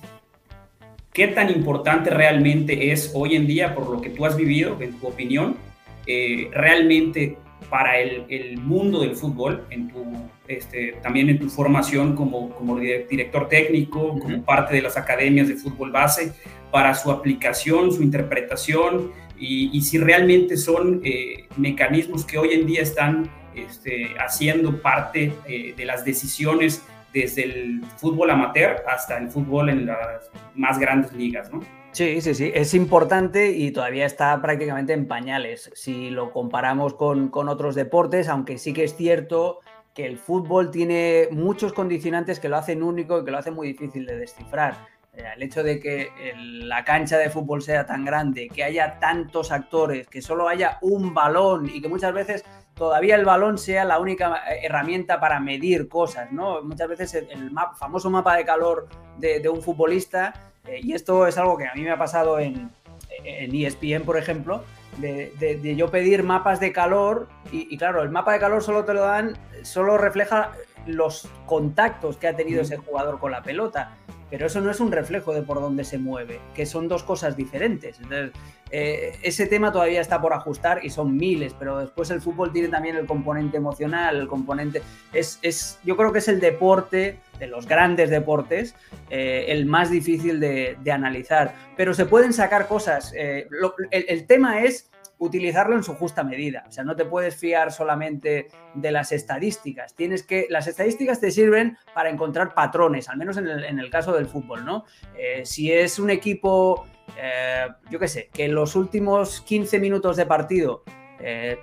¿qué 1.11 1.27
tan 1.27 1.49
importante 1.49 2.11
realmente 2.11 2.91
es 2.91 3.11
hoy 3.15 3.35
en 3.35 3.47
día, 3.47 3.73
por 3.73 3.89
lo 3.89 3.99
que 3.99 4.11
tú 4.11 4.25
has 4.25 4.37
vivido, 4.37 4.77
en 4.79 4.93
tu 4.93 5.07
opinión, 5.07 5.57
eh, 6.05 6.49
realmente 6.53 7.37
para 7.67 7.99
el, 7.99 8.57
mundo 8.59 9.01
del 9.01 9.15
fútbol, 9.15 9.65
en 9.71 9.87
tu, 9.87 10.05
este, 10.47 10.93
también 11.01 11.29
en 11.29 11.39
tu 11.39 11.49
formación 11.49 12.15
como, 12.15 12.51
como 12.51 12.77
director 12.77 13.49
técnico, 13.49 14.19
como 14.19 14.43
parte 14.43 14.75
de 14.75 14.83
las 14.83 14.95
academias 14.95 15.47
de 15.47 15.55
fútbol 15.55 15.91
base, 15.91 16.33
para 16.71 16.93
su 16.93 17.09
aplicación, 17.09 17.91
su 17.91 18.03
interpretación, 18.03 19.11
y, 19.39 19.81
si 19.81 19.97
realmente 19.97 20.55
son 20.57 21.01
eh, 21.03 21.47
mecanismos 21.57 22.23
que 22.23 22.37
hoy 22.37 22.53
en 22.53 22.65
día 22.67 22.81
están 22.81 23.29
este, 23.55 24.15
haciendo 24.19 24.81
parte 24.81 25.33
de 25.45 25.85
las 25.85 26.05
decisiones 26.05 26.83
desde 27.13 27.43
el 27.43 27.83
fútbol 27.97 28.31
amateur 28.31 28.83
hasta 28.87 29.17
el 29.17 29.29
fútbol 29.29 29.69
en 29.69 29.85
las 29.85 30.31
más 30.55 30.79
grandes 30.79 31.13
ligas. 31.13 31.49
Sí, 31.91 32.21
sí, 32.21 32.33
sí, 32.33 32.51
es 32.55 32.73
importante 32.73 33.51
y 33.51 33.71
todavía 33.71 34.07
está 34.07 34.41
prácticamente 34.41 34.93
en 34.93 35.07
pañales 35.07 35.69
si 35.75 36.09
lo 36.09 36.31
comparamos 36.31 36.95
con, 36.95 37.29
con 37.29 37.49
otros 37.49 37.75
deportes, 37.75 38.27
aunque 38.27 38.57
sí 38.57 38.73
que 38.73 38.83
es 38.83 38.95
cierto 38.95 39.59
que 39.93 40.07
el 40.07 40.17
fútbol 40.17 40.71
tiene 40.71 41.27
muchos 41.29 41.71
condicionantes 41.71 42.39
que 42.39 42.49
lo 42.49 42.57
hacen 42.57 42.81
único 42.81 43.19
y 43.19 43.25
que 43.25 43.29
lo 43.29 43.37
hacen 43.37 43.53
muy 43.53 43.67
difícil 43.67 44.07
de 44.07 44.17
descifrar. 44.17 44.87
Eh, 45.15 45.23
el 45.35 45.43
hecho 45.43 45.61
de 45.61 45.79
que 45.79 46.09
la 46.35 46.83
cancha 46.83 47.19
de 47.19 47.29
fútbol 47.29 47.61
sea 47.61 47.85
tan 47.85 48.03
grande, 48.03 48.49
que 48.49 48.63
haya 48.63 48.97
tantos 48.99 49.51
actores, 49.51 50.07
que 50.07 50.23
solo 50.23 50.47
haya 50.47 50.79
un 50.81 51.13
balón 51.13 51.69
y 51.71 51.79
que 51.79 51.89
muchas 51.89 52.13
veces 52.13 52.43
todavía 52.83 53.15
el 53.15 53.23
balón 53.23 53.57
sea 53.57 53.85
la 53.85 53.97
única 53.97 54.43
herramienta 54.61 55.17
para 55.17 55.39
medir 55.39 55.87
cosas, 55.87 56.33
¿no? 56.33 56.61
Muchas 56.63 56.89
veces 56.89 57.13
el, 57.13 57.49
famoso 57.79 58.09
mapa 58.09 58.35
de 58.35 58.43
calor 58.43 58.89
de, 59.17 59.47
un 59.47 59.61
futbolista, 59.61 60.33
eh, 60.67 60.81
y 60.83 60.91
esto 60.91 61.25
es 61.25 61.37
algo 61.37 61.57
que 61.57 61.65
a 61.65 61.73
mí 61.75 61.81
me 61.81 61.91
ha 61.91 61.97
pasado 61.97 62.39
en, 62.39 62.69
en 63.23 63.55
ESPN, 63.55 64.03
por 64.03 64.17
ejemplo, 64.17 64.65
de, 64.97 65.75
yo 65.77 65.89
pedir 65.91 66.23
mapas 66.23 66.59
de 66.59 66.73
calor, 66.73 67.29
y, 67.53 67.77
claro, 67.77 68.01
el 68.01 68.09
mapa 68.09 68.33
de 68.33 68.39
calor 68.39 68.61
solo 68.61 68.83
te 68.83 68.93
lo 68.93 69.03
dan, 69.03 69.37
solo 69.61 69.97
refleja 69.97 70.51
los 70.85 71.29
contactos 71.45 72.17
que 72.17 72.27
ha 72.27 72.35
tenido 72.35 72.63
ese 72.63 72.75
jugador 72.75 73.17
con 73.17 73.31
la 73.31 73.43
pelota 73.43 73.95
pero 74.33 74.47
eso 74.47 74.61
no 74.61 74.71
es 74.71 74.79
un 74.79 74.91
reflejo 74.91 75.31
de 75.31 75.43
por 75.43 75.61
dónde 75.61 75.83
se 75.83 75.99
mueve, 75.99 76.39
que 76.55 76.65
son 76.65 76.87
dos 76.87 77.03
cosas 77.03 77.37
diferentes. 77.37 77.99
Eh, 78.71 79.11
ese 79.21 79.45
tema 79.45 79.71
todavía 79.71 80.01
está 80.01 80.19
por 80.19 80.33
ajustar 80.33 80.83
y 80.83 80.89
son 80.89 81.15
miles, 81.15 81.53
pero 81.53 81.77
después 81.77 82.09
el 82.09 82.19
fútbol 82.19 82.51
tiene 82.51 82.69
también 82.69 82.95
el 82.95 83.05
componente 83.05 83.57
emocional, 83.57 84.15
el 84.15 84.27
componente... 84.27 84.81
Es, 85.13 85.37
es 85.43 85.77
yo 85.83 85.95
creo 85.95 86.11
que 86.11 86.17
es 86.17 86.27
el 86.29 86.39
deporte, 86.39 87.19
de 87.37 87.45
los 87.45 87.67
grandes 87.67 88.09
deportes, 88.09 88.73
eh, 89.11 89.45
el 89.49 89.67
más 89.67 89.91
difícil 89.91 90.39
de, 90.39 90.77
analizar, 90.91 91.53
pero 91.77 91.93
se 91.93 92.07
pueden 92.07 92.33
sacar 92.33 92.67
cosas. 92.67 93.13
Eh, 93.15 93.47
el, 93.91 94.25
tema 94.25 94.63
es 94.63 94.89
utilizarlo 95.19 95.75
en 95.75 95.83
su 95.83 95.95
justa 95.95 96.23
medida. 96.23 96.65
O 96.67 96.71
sea, 96.71 96.83
no 96.83 96.95
te 96.95 97.05
puedes 97.05 97.35
fiar 97.35 97.71
solamente 97.71 98.47
de 98.73 98.91
las 98.91 99.11
estadísticas. 99.11 99.95
Tienes 99.95 100.23
que, 100.23 100.47
las 100.49 100.67
estadísticas 100.67 101.19
te 101.19 101.31
sirven 101.31 101.77
para 101.93 102.09
encontrar 102.09 102.53
patrones, 102.53 103.09
al 103.09 103.17
menos 103.17 103.37
en 103.37 103.47
el, 103.47 103.89
caso 103.89 104.13
del 104.13 104.25
fútbol, 104.25 104.65
¿no? 104.65 104.85
Eh, 105.17 105.45
si 105.45 105.71
es 105.71 105.99
un 105.99 106.09
equipo, 106.09 106.85
eh, 107.17 107.67
yo 107.89 107.99
qué 107.99 108.07
sé, 108.07 108.29
que 108.33 108.45
en 108.45 108.55
los 108.55 108.75
últimos 108.75 109.41
15 109.41 109.79
minutos 109.79 110.17
de 110.17 110.25
partido 110.25 110.83
eh, 111.19 111.59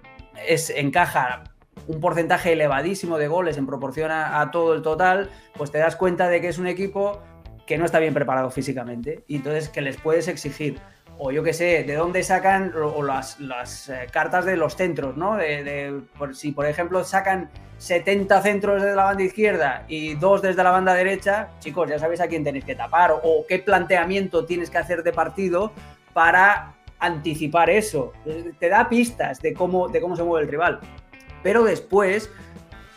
es, 0.47 0.71
encaja 0.71 1.45
un 1.87 2.01
porcentaje 2.01 2.53
elevadísimo 2.53 3.19
de 3.19 3.27
goles 3.27 3.57
en 3.57 3.67
proporción 3.67 4.11
a, 4.11 4.41
a, 4.41 4.51
todo 4.51 4.75
el 4.75 4.83
total, 4.83 5.31
pues 5.57 5.71
te 5.71 5.79
das 5.79 5.97
cuenta 5.97 6.29
de 6.29 6.41
que 6.41 6.49
es 6.49 6.59
un 6.59 6.67
equipo 6.67 7.21
que 7.67 7.79
no 7.79 7.85
está 7.85 7.99
bien 7.99 8.15
preparado 8.15 8.51
físicamente 8.51 9.25
y 9.29 9.37
entonces 9.37 9.69
que 9.69 9.81
les 9.81 9.97
puedes 9.97 10.29
exigir 10.29 10.81
o 11.23 11.31
yo 11.31 11.43
qué 11.43 11.53
sé, 11.53 11.85
de 11.85 11.95
dónde 11.97 12.23
sacan 12.23 12.73
o 12.75 13.03
las, 13.03 13.39
eh, 13.91 14.07
cartas 14.11 14.47
de 14.47 14.57
los 14.57 14.75
centros, 14.75 15.19
¿no? 15.19 15.37
De, 15.37 16.01
por, 16.17 16.35
si, 16.35 16.53
por 16.53 16.65
ejemplo, 16.65 17.05
sacan 17.05 17.51
70 17.77 18.41
centros 18.41 18.83
desde 18.83 18.97
la 18.97 19.05
banda 19.05 19.23
izquierda 19.23 19.85
y 19.87 20.15
dos 20.15 20.41
desde 20.41 20.65
la 20.65 20.71
banda 20.71 20.95
derecha, 20.95 21.51
chicos, 21.59 21.91
ya 21.91 21.99
sabéis 21.99 22.23
a 22.23 22.27
quién 22.27 22.43
tenéis 22.43 22.65
que 22.65 22.75
tapar 22.75 23.13
o, 23.23 23.45
qué 23.47 23.59
planteamiento 23.59 24.47
tienes 24.47 24.71
que 24.71 24.79
hacer 24.79 25.03
de 25.03 25.13
partido 25.13 25.73
para 26.15 26.75
anticipar 26.99 27.69
eso. 27.69 28.15
Te 28.59 28.71
da 28.71 28.89
pistas 28.89 29.43
de 29.43 29.53
cómo, 29.53 29.89
de 29.89 30.01
cómo 30.01 30.17
se 30.17 30.23
mueve 30.23 30.47
el 30.47 30.51
rival. 30.51 30.81
Pero 31.43 31.65
después 31.65 32.31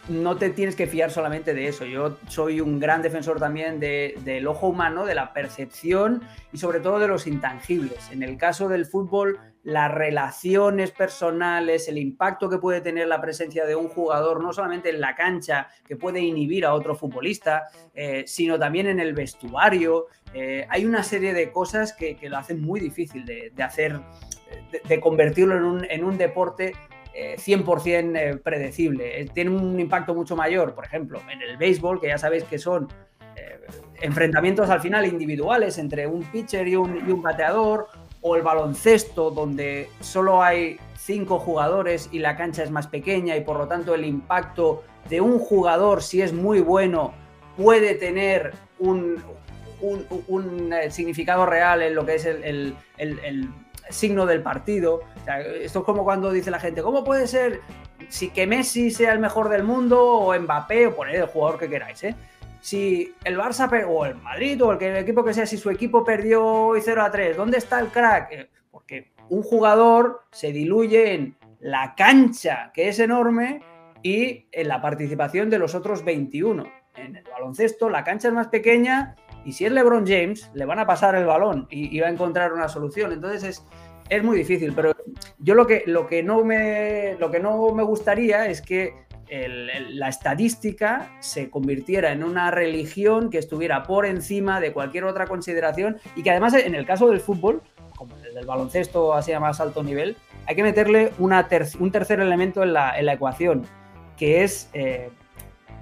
no 0.09 0.37
te 0.37 0.49
tienes 0.49 0.75
que 0.75 0.87
fiar 0.87 1.11
solamente 1.11 1.53
de 1.53 1.67
eso. 1.67 1.85
Yo 1.85 2.17
soy 2.27 2.61
un 2.61 2.79
gran 2.79 3.01
defensor 3.01 3.39
también 3.39 3.79
del 3.79 4.47
ojo 4.47 4.67
humano, 4.67 5.05
de 5.05 5.15
la 5.15 5.33
percepción 5.33 6.21
y 6.51 6.57
sobre 6.57 6.79
todo 6.79 6.99
de 6.99 7.07
los 7.07 7.25
intangibles. 7.27 8.11
En 8.11 8.23
el 8.23 8.37
caso 8.37 8.67
del 8.67 8.85
fútbol, 8.85 9.39
las 9.63 9.89
relaciones 9.93 10.91
personales, 10.91 11.87
el 11.87 11.97
impacto 11.97 12.49
que 12.49 12.57
puede 12.57 12.81
tener 12.81 13.07
la 13.07 13.21
presencia 13.21 13.65
de 13.65 13.75
un 13.75 13.87
jugador, 13.87 14.43
no 14.43 14.51
solamente 14.51 14.89
en 14.89 14.99
la 14.99 15.15
cancha, 15.15 15.69
que 15.87 15.95
puede 15.95 16.19
inhibir 16.19 16.65
a 16.65 16.73
otro 16.73 16.95
futbolista, 16.95 17.69
eh, 17.93 18.25
sino 18.27 18.59
también 18.59 18.87
en 18.87 18.99
el 18.99 19.13
vestuario. 19.13 20.07
Eh, 20.33 20.67
hay 20.69 20.85
una 20.85 21.03
serie 21.03 21.33
de 21.33 21.49
cosas 21.51 21.93
que, 21.93 22.17
lo 22.23 22.37
hacen 22.37 22.61
muy 22.61 22.81
difícil 22.81 23.25
de, 23.25 23.53
hacer, 23.63 24.01
de, 24.87 24.99
convertirlo 24.99 25.55
en 25.89 26.03
un 26.03 26.17
deporte 26.17 26.73
100% 27.13 28.15
eh, 28.15 28.37
predecible. 28.37 29.21
Eh, 29.21 29.29
tiene 29.33 29.51
un 29.51 29.79
impacto 29.79 30.15
mucho 30.15 30.35
mayor, 30.35 30.73
por 30.73 30.85
ejemplo, 30.85 31.21
en 31.31 31.41
el 31.41 31.57
béisbol, 31.57 32.01
que 32.01 32.07
ya 32.07 32.17
sabéis 32.17 32.43
que 32.43 32.57
son 32.57 32.87
eh, 33.35 33.59
enfrentamientos 34.01 34.69
al 34.69 34.81
final 34.81 35.05
individuales 35.05 35.77
entre 35.77 36.07
un 36.07 36.23
pitcher 36.23 36.67
y 36.67 36.75
un, 36.75 37.21
bateador, 37.21 37.87
o 38.21 38.35
el 38.35 38.41
baloncesto, 38.41 39.31
donde 39.31 39.89
solo 39.99 40.41
hay 40.41 40.77
cinco 40.97 41.39
jugadores 41.39 42.09
y 42.11 42.19
la 42.19 42.37
cancha 42.37 42.63
es 42.63 42.71
más 42.71 42.87
pequeña 42.87 43.35
y 43.35 43.41
por 43.41 43.57
lo 43.57 43.67
tanto 43.67 43.93
el 43.93 44.05
impacto 44.05 44.83
de 45.09 45.19
un 45.19 45.39
jugador, 45.39 46.01
si 46.01 46.21
es 46.21 46.31
muy 46.31 46.61
bueno, 46.61 47.13
puede 47.57 47.95
tener 47.95 48.53
un, 48.79 49.21
significado 50.89 51.45
real 51.45 51.81
en 51.81 51.93
lo 51.93 52.05
que 52.05 52.15
es 52.15 52.25
el 52.25 52.77
signo 53.89 54.25
del 54.25 54.41
partido. 54.41 55.01
esto 55.61 55.79
es 55.79 55.85
como 55.85 56.03
cuando 56.03 56.31
dice 56.31 56.51
la 56.51 56.59
gente, 56.59 56.81
¿cómo 56.81 57.03
puede 57.03 57.27
ser 57.27 57.61
si 58.09 58.29
que 58.29 58.47
Messi 58.47 58.91
sea 58.91 59.13
el 59.13 59.19
mejor 59.19 59.49
del 59.49 59.63
mundo 59.63 60.01
o 60.01 60.39
Mbappé 60.39 60.87
o 60.87 60.95
poner 60.95 61.15
el 61.15 61.27
jugador 61.27 61.59
que 61.59 61.69
queráis? 61.69 62.03
¿eh? 62.03 62.15
Si 62.61 63.13
el 63.23 63.37
Barça 63.37 63.69
o 63.87 64.05
el 64.05 64.15
Madrid 64.15 64.63
o 64.63 64.71
el, 64.71 64.97
equipo 64.97 65.23
que 65.23 65.33
sea, 65.33 65.45
si 65.45 65.57
su 65.57 65.69
equipo 65.69 66.03
perdió 66.03 66.45
hoy 66.45 66.81
0 66.81 67.01
a 67.03 67.11
3, 67.11 67.35
¿dónde 67.35 67.57
está 67.57 67.79
el 67.79 67.87
crack? 67.87 68.31
Eh, 68.31 68.49
porque 68.71 69.11
un 69.29 69.43
jugador 69.43 70.21
se 70.31 70.51
diluye 70.51 71.13
en 71.13 71.35
la 71.59 71.95
cancha, 71.95 72.71
que 72.73 72.89
es 72.89 72.99
enorme, 72.99 73.61
y 74.03 74.47
en 74.51 74.67
la 74.67 74.81
participación 74.81 75.49
de 75.49 75.57
los 75.57 75.73
otros 75.73 76.03
21. 76.03 76.65
En 76.95 77.15
el 77.15 77.23
baloncesto, 77.23 77.89
la 77.89 78.03
cancha 78.03 78.27
es 78.27 78.33
más 78.33 78.47
pequeña 78.47 79.15
y 79.45 79.51
si 79.51 79.65
es 79.65 79.71
LeBron 79.71 80.05
James, 80.07 80.49
le 80.53 80.65
van 80.65 80.79
a 80.79 80.85
pasar 80.85 81.15
el 81.15 81.25
balón 81.25 81.67
y, 81.69 81.99
va 81.99 82.07
a 82.07 82.11
encontrar 82.11 82.53
una 82.53 82.67
solución. 82.67 83.11
Entonces 83.11 83.43
es, 83.43 83.65
es 84.09 84.23
muy 84.23 84.37
difícil, 84.37 84.73
pero 84.75 84.93
yo 85.39 85.55
lo 85.55 85.67
que, 85.67 85.83
lo 85.85 86.07
que, 86.07 86.23
no, 86.23 86.43
me, 86.43 87.15
lo 87.19 87.31
que 87.31 87.39
no 87.39 87.73
me 87.73 87.83
gustaría 87.83 88.47
es 88.47 88.61
que 88.61 89.03
la 89.29 90.09
estadística 90.09 91.11
se 91.19 91.49
convirtiera 91.49 92.11
en 92.11 92.23
una 92.23 92.51
religión 92.51 93.31
que 93.31 93.39
estuviera 93.39 93.83
por 93.83 94.05
encima 94.05 94.59
de 94.59 94.73
cualquier 94.73 95.05
otra 95.05 95.25
consideración 95.25 95.97
y 96.15 96.21
que 96.21 96.29
además 96.29 96.53
en 96.53 96.75
el 96.75 96.85
caso 96.85 97.09
del 97.09 97.19
fútbol, 97.19 97.63
como 97.95 98.15
el 98.17 98.35
del 98.35 98.45
baloncesto 98.45 99.13
así 99.13 99.31
a 99.31 99.39
más 99.39 99.59
alto 99.59 99.81
nivel, 99.81 100.17
hay 100.45 100.55
que 100.55 100.61
meterle 100.61 101.13
una 101.17 101.47
un 101.79 101.91
tercer 101.91 102.19
elemento 102.19 102.61
en 102.61 102.73
la, 102.73 102.97
en 102.99 103.07
la 103.07 103.13
ecuación, 103.13 103.65
que 104.17 104.43
es 104.43 104.69
eh, 104.73 105.09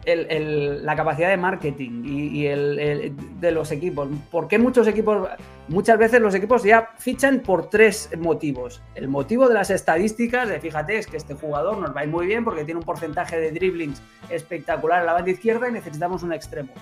la 0.05 0.95
capacidad 0.95 1.29
de 1.29 1.37
marketing 1.37 2.03
y, 2.05 2.45
el, 2.47 3.13
de 3.39 3.51
los 3.51 3.71
equipos. 3.71 4.07
porque 4.29 4.57
muchos 4.57 4.87
equipos, 4.87 5.29
muchas 5.67 5.97
veces 5.97 6.21
los 6.21 6.33
equipos 6.35 6.63
ya 6.63 6.89
fichan 6.97 7.39
por 7.39 7.69
tres 7.69 8.09
motivos? 8.17 8.81
El 8.95 9.07
motivo 9.07 9.47
de 9.47 9.53
las 9.53 9.69
estadísticas, 9.69 10.49
de 10.49 10.59
fíjate, 10.59 10.97
es 10.97 11.07
que 11.07 11.17
este 11.17 11.33
jugador 11.33 11.77
nos 11.77 11.95
va 11.95 12.01
a 12.01 12.05
muy 12.11 12.25
bien 12.25 12.43
porque 12.43 12.63
tiene 12.63 12.79
un 12.79 12.85
porcentaje 12.85 13.39
de 13.39 13.51
dribblings 13.51 14.01
espectacular 14.29 15.01
en 15.01 15.05
la 15.07 15.13
banda 15.13 15.31
izquierda 15.31 15.67
y 15.69 15.71
necesitamos 15.71 16.23
un 16.23 16.33
extremo. 16.33 16.73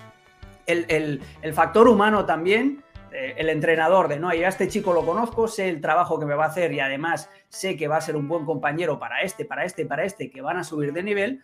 El, 0.66 1.20
factor 1.52 1.88
humano 1.88 2.26
también, 2.26 2.82
eh, 3.12 3.34
el 3.38 3.48
entrenador 3.48 4.08
de, 4.08 4.20
no, 4.20 4.32
ya 4.32 4.48
este 4.48 4.68
chico 4.68 4.92
lo 4.92 5.04
conozco, 5.04 5.48
sé 5.48 5.68
el 5.68 5.80
trabajo 5.80 6.20
que 6.20 6.26
me 6.26 6.34
va 6.34 6.44
a 6.44 6.48
hacer 6.48 6.72
y 6.72 6.80
además 6.80 7.28
sé 7.48 7.76
que 7.76 7.88
va 7.88 7.96
a 7.96 8.00
ser 8.00 8.16
un 8.16 8.28
buen 8.28 8.44
compañero 8.44 8.98
para 8.98 9.22
este, 9.22 9.44
para 9.44 9.64
este, 9.64 9.84
para 9.84 10.04
este, 10.04 10.30
que 10.30 10.40
van 10.40 10.58
a 10.58 10.64
subir 10.64 10.92
de 10.92 11.02
nivel 11.02 11.42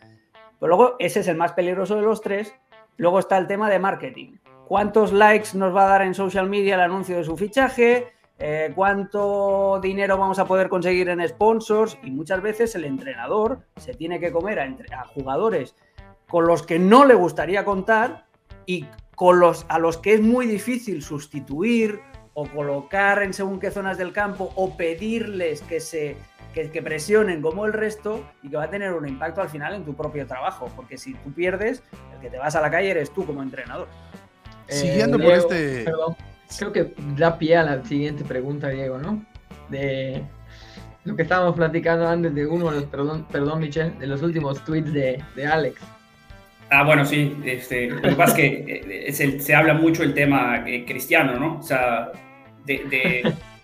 pero 0.59 0.77
luego 0.77 0.97
ese 0.99 1.21
es 1.21 1.29
el 1.29 1.37
más 1.37 1.53
peligroso 1.53 1.97
de 1.97 2.03
los 2.03 2.21
tres. 2.21 2.55
Luego 2.97 3.19
está 3.19 3.37
el 3.39 3.47
tema 3.47 3.69
de 3.69 3.79
marketing. 3.79 4.39
¿Cuántos 4.67 5.13
likes 5.13 5.51
nos 5.55 5.75
va 5.75 5.85
a 5.85 5.91
dar 5.91 6.03
en 6.03 6.15
social 6.15 6.49
media 6.49 6.75
el 6.75 6.81
anuncio 6.81 7.17
de 7.17 7.25
su 7.25 7.37
fichaje? 7.37 8.13
Eh, 8.39 8.73
¿Cuánto 8.75 9.81
dinero 9.81 10.19
vamos 10.19 10.39
a 10.39 10.45
poder 10.45 10.69
conseguir 10.69 11.09
en 11.09 11.27
sponsors? 11.27 11.99
Y 12.03 12.11
muchas 12.11 12.43
veces 12.43 12.75
el 12.75 12.85
entrenador 12.85 13.61
se 13.77 13.95
tiene 13.95 14.19
que 14.19 14.33
comer 14.33 14.59
a, 14.59 15.05
jugadores 15.07 15.77
con 16.29 16.47
los 16.47 16.63
que 16.63 16.79
no 16.79 17.05
le 17.05 17.15
gustaría 17.15 17.65
contar 17.65 18.27
y 18.67 18.87
con 19.15 19.39
los 19.39 19.65
a 19.69 19.79
los 19.79 19.97
que 19.97 20.15
es 20.15 20.21
muy 20.21 20.47
difícil 20.47 21.03
sustituir 21.03 22.01
o 22.35 22.47
colocar 22.47 23.23
en 23.23 23.33
según 23.33 23.61
qué 23.61 23.71
zonas 23.71 23.97
del 23.97 24.13
campo 24.13 24.53
o 24.57 24.77
pedirles 24.77 25.63
que 25.63 25.81
se 25.81 26.17
que, 26.65 26.83
presionen 26.83 27.43
como 27.43 27.67
el 27.67 27.73
resto 27.73 28.25
y 28.43 28.49
que 28.49 28.57
va 28.57 28.65
a 28.65 28.71
tener 28.71 28.93
un 28.93 29.07
impacto 29.07 29.43
al 29.43 29.51
final 29.51 29.75
en 29.75 29.85
tu 29.85 29.95
propio 29.95 30.27
trabajo, 30.27 30.71
porque 30.75 30.97
si 30.97 31.13
tú 31.15 31.33
pierdes, 31.33 31.83
el 32.15 32.21
que 32.21 32.31
te 32.31 32.39
vas 32.39 32.57
a 32.57 32.63
la 32.63 32.71
calle 32.71 32.91
eres 32.91 33.11
tú 33.11 33.27
como 33.27 33.43
entrenador. 33.43 33.89
Siguiendo 34.69 35.19
eh, 35.19 35.23
por 35.23 35.33
este... 35.33 35.85
Perdón, 35.85 36.17
creo 36.59 36.73
que 36.73 36.95
da 37.17 37.39
pie 37.39 37.57
a 37.57 37.63
la 37.63 37.85
siguiente 37.85 38.25
pregunta, 38.25 38.69
Diego, 38.69 38.99
¿no? 38.99 39.23
De 39.69 40.23
lo 41.05 41.15
que 41.15 41.23
estábamos 41.23 41.55
platicando 41.57 42.09
antes 42.09 42.35
de 42.35 42.47
uno, 42.47 42.71
perdón, 42.91 43.27
perdón 43.31 43.61
Michelle, 43.61 43.91
de 43.99 44.07
los 44.07 44.23
últimos 44.23 44.65
tweets 44.65 44.93
de, 44.93 45.23
de 45.35 45.47
Alex. 45.47 45.81
Ah, 46.71 46.85
bueno, 46.85 47.05
sí. 47.05 47.37
Este, 47.45 47.91
lo 47.91 48.01
que 48.01 48.13
pasa 48.17 48.33
es 48.33 48.35
que 48.35 49.07
eh, 49.09 49.41
se 49.41 49.55
habla 49.55 49.75
mucho 49.75 50.03
el 50.03 50.15
tema 50.15 50.65
eh, 50.67 50.85
cristiano, 50.85 51.39
¿no? 51.39 51.59
O 51.59 51.63
sea, 51.63 52.11
de 52.65 53.23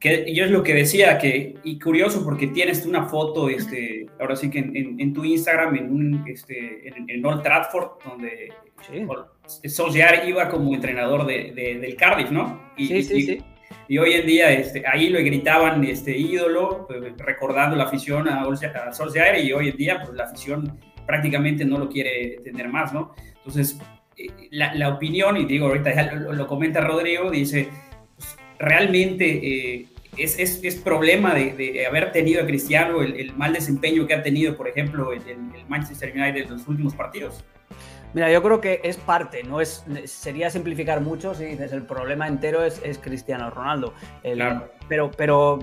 que 0.00 0.32
yo 0.34 0.46
es 0.46 0.50
lo 0.50 0.62
que 0.62 0.74
decía, 0.74 1.18
que, 1.18 1.56
y 1.62 1.78
curioso 1.78 2.24
porque 2.24 2.46
tienes 2.46 2.86
una 2.86 3.04
foto, 3.04 3.50
este, 3.50 4.06
ahora 4.18 4.34
sí 4.34 4.48
que 4.48 4.58
en, 4.58 5.12
tu 5.12 5.24
Instagram, 5.24 5.76
en, 5.76 5.92
un, 5.92 6.24
este, 6.26 6.88
en, 7.06 7.24
Old 7.24 7.42
Trafford, 7.42 8.02
donde 8.08 8.50
sí. 8.80 9.68
Solskjaer 9.68 10.26
iba 10.26 10.48
como 10.48 10.74
entrenador 10.74 11.26
de, 11.26 11.52
del 11.54 11.96
Cardiff, 11.96 12.30
¿no? 12.30 12.72
Y, 12.78 12.86
sí, 12.86 13.02
sí, 13.02 13.22
sí. 13.22 13.42
Y 13.88 13.98
hoy 13.98 14.14
en 14.14 14.26
día 14.26 14.50
este, 14.52 14.82
ahí 14.86 15.10
lo 15.10 15.18
gritaban 15.18 15.84
este 15.84 16.16
ídolo, 16.16 16.86
pues, 16.88 17.12
recordando 17.18 17.76
la 17.76 17.84
afición 17.84 18.26
a, 18.26 18.42
a 18.42 18.92
Solskjaer, 18.92 19.44
y 19.44 19.52
hoy 19.52 19.68
en 19.68 19.76
día 19.76 20.00
pues, 20.02 20.16
la 20.16 20.24
afición 20.24 20.78
prácticamente 21.06 21.64
no 21.66 21.76
lo 21.76 21.90
quiere 21.90 22.40
tener 22.42 22.68
más, 22.68 22.94
¿no? 22.94 23.14
Entonces, 23.36 23.78
eh, 24.16 24.28
la, 24.50 24.74
la 24.74 24.88
opinión, 24.88 25.36
y 25.36 25.44
digo, 25.44 25.66
ahorita 25.66 25.94
ya 25.94 26.12
lo, 26.14 26.46
comenta 26.46 26.80
Rodrigo, 26.80 27.30
dice, 27.30 27.68
realmente 28.60 29.24
eh, 29.26 29.86
es, 30.16 30.38
es, 30.38 30.60
es 30.62 30.76
problema 30.76 31.34
de, 31.34 31.52
de, 31.54 31.86
haber 31.86 32.12
tenido 32.12 32.42
a 32.42 32.46
Cristiano 32.46 33.02
el, 33.02 33.34
mal 33.34 33.52
desempeño 33.52 34.06
que 34.06 34.14
ha 34.14 34.22
tenido, 34.22 34.56
por 34.56 34.68
ejemplo, 34.68 35.12
el, 35.12 35.22
el, 35.28 35.66
Manchester 35.68 36.12
United 36.14 36.44
en 36.44 36.50
los 36.50 36.68
últimos 36.68 36.94
partidos? 36.94 37.42
Mira, 38.12 38.30
yo 38.30 38.42
creo 38.42 38.60
que 38.60 38.80
es 38.82 38.96
parte, 38.96 39.44
no 39.44 39.60
es 39.60 39.84
sería 40.04 40.50
simplificar 40.50 41.00
mucho 41.00 41.32
si 41.32 41.44
dices 41.44 41.72
el 41.72 41.84
problema 41.84 42.26
entero 42.26 42.64
es, 42.64 42.80
es 42.84 42.98
Cristiano 42.98 43.50
Ronaldo. 43.50 43.94
claro. 44.22 44.68
Pero, 44.88 45.10
pero 45.12 45.60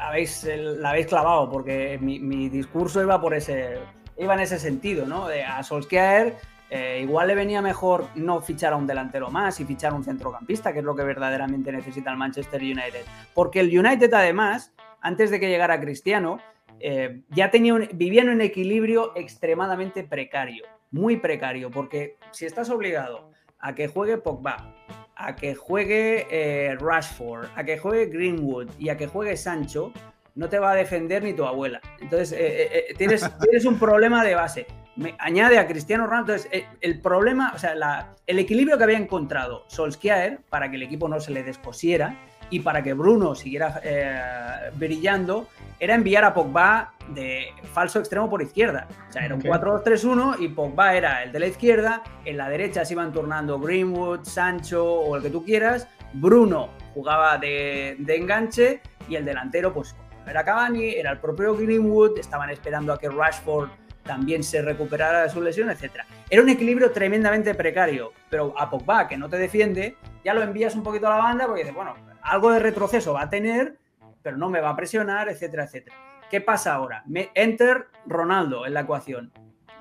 habéis, 0.00 0.44
la 0.44 0.90
habéis 0.90 1.08
clavado 1.08 1.50
porque 1.50 1.98
mi, 2.00 2.20
mi, 2.20 2.48
discurso 2.48 3.02
iba 3.02 3.20
por 3.20 3.34
ese 3.34 3.78
iba 4.16 4.34
en 4.34 4.40
ese 4.40 4.58
sentido, 4.60 5.06
¿no? 5.06 5.26
De 5.26 5.42
a 5.42 5.62
Solskjaer 5.62 6.36
eh, 6.70 7.00
igual 7.02 7.28
le 7.28 7.34
venía 7.34 7.62
mejor 7.62 8.08
no 8.14 8.40
fichar 8.40 8.74
a 8.74 8.76
un 8.76 8.86
delantero 8.86 9.30
más 9.30 9.58
y 9.60 9.64
fichar 9.64 9.92
a 9.92 9.94
un 9.94 10.04
centrocampista, 10.04 10.72
que 10.72 10.80
es 10.80 10.84
lo 10.84 10.94
que 10.94 11.02
verdaderamente 11.02 11.72
necesita 11.72 12.10
el 12.10 12.18
Manchester 12.18 12.60
United. 12.60 13.04
Porque 13.34 13.60
el 13.60 13.76
United, 13.76 14.12
además, 14.12 14.74
antes 15.00 15.30
de 15.30 15.40
que 15.40 15.48
llegara 15.48 15.80
Cristiano, 15.80 16.38
eh, 16.80 17.22
ya 17.30 17.50
tenía 17.50 17.74
un, 17.74 17.88
vivía 17.94 18.22
en 18.22 18.28
un 18.28 18.40
equilibrio 18.40 19.16
extremadamente 19.16 20.04
precario, 20.04 20.64
muy 20.90 21.16
precario, 21.16 21.70
porque 21.70 22.16
si 22.32 22.44
estás 22.44 22.68
obligado 22.70 23.30
a 23.58 23.74
que 23.74 23.88
juegue 23.88 24.18
Pogba, 24.18 24.74
a 25.16 25.34
que 25.34 25.54
juegue 25.54 26.26
eh, 26.30 26.76
Rashford, 26.76 27.48
a 27.56 27.64
que 27.64 27.78
juegue 27.78 28.06
Greenwood 28.06 28.68
y 28.78 28.90
a 28.90 28.96
que 28.96 29.06
juegue 29.06 29.36
Sancho, 29.36 29.92
no 30.34 30.48
te 30.48 30.58
va 30.58 30.72
a 30.72 30.74
defender 30.76 31.24
ni 31.24 31.32
tu 31.32 31.44
abuela. 31.44 31.80
Entonces, 32.00 32.36
eh, 32.38 32.94
tienes, 32.96 33.28
tienes 33.40 33.64
un 33.64 33.78
problema 33.78 34.22
de 34.22 34.34
base. 34.34 34.66
Me 34.98 35.14
añade 35.20 35.58
a 35.58 35.66
Cristiano 35.68 36.06
Ronaldo. 36.06 36.34
Entonces, 36.34 36.64
el 36.80 37.00
problema, 37.00 37.52
o 37.54 37.58
sea, 37.58 38.16
el 38.26 38.38
equilibrio 38.40 38.76
que 38.76 38.82
había 38.82 38.98
encontrado 38.98 39.64
Solskjaer 39.68 40.40
para 40.50 40.68
que 40.68 40.76
el 40.76 40.82
equipo 40.82 41.08
no 41.08 41.20
se 41.20 41.30
le 41.30 41.44
descosiera 41.44 42.16
y 42.50 42.60
para 42.60 42.82
que 42.82 42.94
Bruno 42.94 43.36
siguiera 43.36 43.80
eh, 43.84 44.70
brillando, 44.74 45.46
era 45.78 45.94
enviar 45.94 46.24
a 46.24 46.34
Pogba 46.34 46.94
de 47.14 47.46
falso 47.72 48.00
extremo 48.00 48.28
por 48.28 48.42
izquierda. 48.42 48.88
O 49.08 49.12
sea, 49.12 49.24
era 49.24 49.36
un 49.36 49.40
4-2-3-1 49.40 50.40
y 50.40 50.48
Pogba 50.48 50.96
era 50.96 51.22
el 51.22 51.30
de 51.30 51.38
la 51.38 51.46
izquierda, 51.46 52.02
en 52.24 52.36
la 52.36 52.48
derecha 52.48 52.84
se 52.84 52.94
iban 52.94 53.12
turnando 53.12 53.60
Greenwood, 53.60 54.24
Sancho 54.24 54.84
o 54.84 55.14
el 55.14 55.22
que 55.22 55.30
tú 55.30 55.44
quieras, 55.44 55.86
Bruno 56.12 56.70
jugaba 56.92 57.38
de, 57.38 57.94
de 58.00 58.16
enganche 58.16 58.80
y 59.08 59.14
el 59.14 59.24
delantero 59.24 59.72
pues 59.72 59.94
era 60.26 60.44
Cavani, 60.44 60.90
era 60.90 61.12
el 61.12 61.18
propio 61.18 61.54
Greenwood, 61.54 62.18
estaban 62.18 62.50
esperando 62.50 62.92
a 62.92 62.98
que 62.98 63.08
Rashford 63.08 63.70
también 64.08 64.42
se 64.42 64.62
recuperara 64.62 65.22
de 65.22 65.28
su 65.28 65.42
lesión, 65.42 65.70
etc. 65.70 66.02
Era 66.30 66.42
un 66.42 66.48
equilibrio 66.48 66.90
tremendamente 66.90 67.54
precario, 67.54 68.12
pero 68.30 68.54
a 68.58 68.70
Pogba, 68.70 69.06
que 69.06 69.18
no 69.18 69.28
te 69.28 69.36
defiende, 69.36 69.98
ya 70.24 70.32
lo 70.32 70.42
envías 70.42 70.74
un 70.74 70.82
poquito 70.82 71.06
a 71.06 71.10
la 71.10 71.22
banda 71.22 71.44
porque 71.46 71.60
dices, 71.60 71.76
bueno, 71.76 71.94
algo 72.22 72.50
de 72.50 72.58
retroceso 72.58 73.12
va 73.12 73.22
a 73.22 73.30
tener, 73.30 73.76
pero 74.22 74.38
no 74.38 74.48
me 74.48 74.62
va 74.62 74.70
a 74.70 74.76
presionar, 74.76 75.28
etcétera, 75.28 75.64
etcétera. 75.64 75.94
¿Qué 76.30 76.40
pasa 76.40 76.74
ahora? 76.74 77.02
Me, 77.06 77.30
enter 77.34 77.88
Ronaldo 78.06 78.66
en 78.66 78.72
la 78.72 78.80
ecuación. 78.80 79.30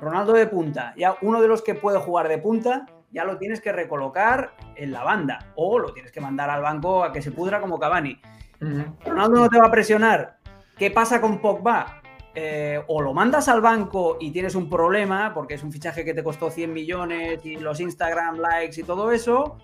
Ronaldo 0.02 0.34
de 0.34 0.46
punta. 0.48 0.94
Ya 0.98 1.16
uno 1.22 1.42
de 1.42 1.48
los 1.48 1.62
que 1.62 1.74
puede 1.74 2.00
jugar 2.00 2.28
de 2.28 2.38
punta, 2.38 2.86
ya 3.12 3.24
lo 3.24 3.38
tienes 3.38 3.62
que 3.62 3.72
recolocar 3.72 4.52
en 4.76 4.92
la 4.92 5.06
banda 5.06 5.54
o 5.56 5.80
lo 5.80 5.94
tienes 5.94 6.12
que 6.12 6.20
mandar 6.20 6.50
al 6.50 6.62
banco 6.62 7.04
a 7.04 7.14
que 7.14 7.22
se 7.22 7.32
pudra 7.32 7.62
como 7.62 7.80
Cavani. 7.80 8.20
Ronaldo 8.60 9.40
no 9.40 9.50
te 9.50 9.58
va 9.58 9.68
a 9.68 9.72
presionar. 9.72 10.38
¿Qué 10.78 10.92
pasa 10.92 11.22
con 11.22 11.40
Pogba? 11.40 12.02
Eh, 12.40 12.80
o 12.86 13.02
lo 13.02 13.16
mandas 13.16 13.48
al 13.48 13.62
banco 13.62 14.18
y 14.20 14.30
tienes 14.30 14.54
un 14.54 14.70
problema 14.70 15.34
porque 15.34 15.56
es 15.56 15.64
un 15.64 15.72
fichaje 15.72 16.06
que 16.06 16.14
te 16.14 16.24
costó 16.24 16.52
100 16.52 16.72
millones 16.72 17.44
y 17.44 17.56
los 17.56 17.80
Instagram 17.80 18.38
likes 18.38 18.80
y 18.80 18.84
todo 18.84 19.12
eso, 19.12 19.58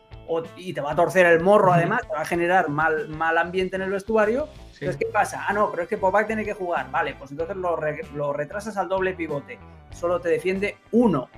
y 0.58 0.74
te 0.74 0.82
va 0.82 0.94
a 0.94 0.96
torcer 0.96 1.28
el 1.28 1.42
morro 1.42 1.72
además, 1.72 2.02
te 2.02 2.16
va 2.16 2.22
a 2.22 2.26
generar 2.26 2.70
mal, 2.70 3.10
mal 3.10 3.38
ambiente 3.38 3.76
en 3.76 3.84
el 3.84 3.92
vestuario. 3.92 4.48
Entonces, 4.74 4.98
¿qué 4.98 5.06
pasa? 5.06 5.46
Ah, 5.48 5.54
no, 5.54 5.70
pero 5.70 5.84
es 5.84 5.88
que 5.88 5.98
Pogba 5.98 6.26
tiene 6.26 6.44
que 6.44 6.54
jugar. 6.54 6.90
Vale, 6.90 7.14
pues 7.14 7.30
entonces 7.30 7.56
lo, 7.58 7.78
lo 8.16 8.34
retrasas 8.34 8.76
al 8.76 8.90
doble 8.90 9.14
pivote. 9.14 9.60
Solo 9.92 10.20
te 10.20 10.30
defiende 10.30 10.78
uno. 10.94 11.30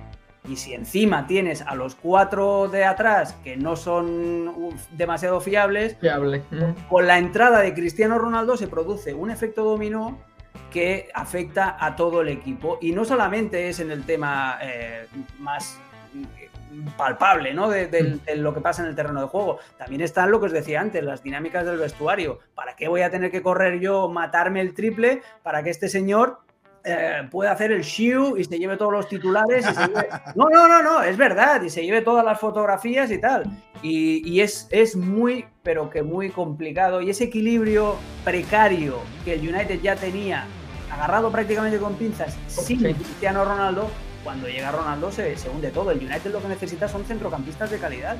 Y 0.48 0.56
si 0.56 0.72
encima 0.72 1.26
tienes 1.26 1.60
a 1.60 1.74
los 1.74 1.96
cuatro 1.96 2.66
de 2.68 2.86
atrás 2.86 3.34
que 3.44 3.58
no 3.58 3.76
son 3.76 4.74
demasiado 4.92 5.42
fiables, 5.42 5.98
Fiable. 6.00 6.44
con 6.88 7.06
la 7.06 7.18
entrada 7.18 7.60
de 7.60 7.74
Cristiano 7.74 8.18
Ronaldo 8.18 8.56
se 8.56 8.68
produce 8.68 9.12
un 9.12 9.30
efecto 9.30 9.64
dominó 9.64 10.16
que 10.70 11.08
afecta 11.14 11.76
a 11.78 11.96
todo 11.96 12.20
el 12.22 12.28
equipo. 12.28 12.78
Y 12.80 12.92
no 12.92 13.04
solamente 13.04 13.68
es 13.68 13.80
en 13.80 13.90
el 13.90 14.04
tema 14.04 14.58
eh, 14.62 15.06
más 15.38 15.78
palpable, 16.96 17.54
¿no? 17.54 17.68
De, 17.68 18.20
lo 18.36 18.54
que 18.54 18.60
pasa 18.60 18.82
en 18.82 18.88
el 18.88 18.94
terreno 18.94 19.20
de 19.20 19.28
juego. 19.28 19.58
También 19.78 20.00
están 20.00 20.30
lo 20.30 20.40
que 20.40 20.46
os 20.46 20.52
decía 20.52 20.80
antes, 20.80 21.02
las 21.02 21.22
dinámicas 21.22 21.64
del 21.64 21.78
vestuario. 21.78 22.40
¿Para 22.54 22.76
qué 22.76 22.88
voy 22.88 23.02
a 23.02 23.10
tener 23.10 23.30
que 23.30 23.42
correr 23.42 23.80
yo, 23.80 24.08
matarme 24.08 24.60
el 24.60 24.74
triple 24.74 25.22
para 25.42 25.62
que 25.62 25.70
este 25.70 25.88
señor 25.88 26.40
eh, 26.86 27.28
pueda 27.30 27.50
hacer 27.50 27.72
el 27.72 27.82
shoe 27.82 28.40
y 28.40 28.44
se 28.44 28.58
lleve 28.58 28.76
todos 28.76 28.92
los 28.92 29.08
titulares? 29.08 29.66
No, 30.36 30.48
no, 30.48 30.68
no, 30.68 30.82
no, 30.82 31.02
es 31.02 31.16
verdad, 31.16 31.62
y 31.62 31.70
se 31.70 31.84
lleve 31.84 32.02
todas 32.02 32.24
las 32.24 32.38
fotografías 32.38 33.10
y 33.10 33.18
tal. 33.18 33.44
Y, 33.82 34.40
es, 34.40 34.68
es 34.70 34.96
muy, 34.96 35.46
pero 35.62 35.90
que 35.90 36.02
muy 36.02 36.30
complicado. 36.30 37.00
Y 37.00 37.10
ese 37.10 37.24
equilibrio 37.24 37.96
precario 38.24 38.98
que 39.24 39.34
el 39.34 39.40
United 39.40 39.80
ya 39.80 39.96
tenía, 39.96 40.46
agarrado 40.90 41.30
prácticamente 41.30 41.78
con 41.78 41.94
pinzas, 41.94 42.36
sin 42.46 42.80
Cristiano 42.80 43.44
Ronaldo, 43.44 43.90
cuando 44.22 44.48
llega 44.48 44.72
Ronaldo 44.72 45.12
se, 45.12 45.36
hunde 45.52 45.70
todo. 45.70 45.90
El 45.90 45.98
United 45.98 46.32
lo 46.32 46.40
que 46.40 46.48
necesita 46.48 46.88
son 46.88 47.04
centrocampistas 47.04 47.70
de 47.70 47.78
calidad. 47.78 48.16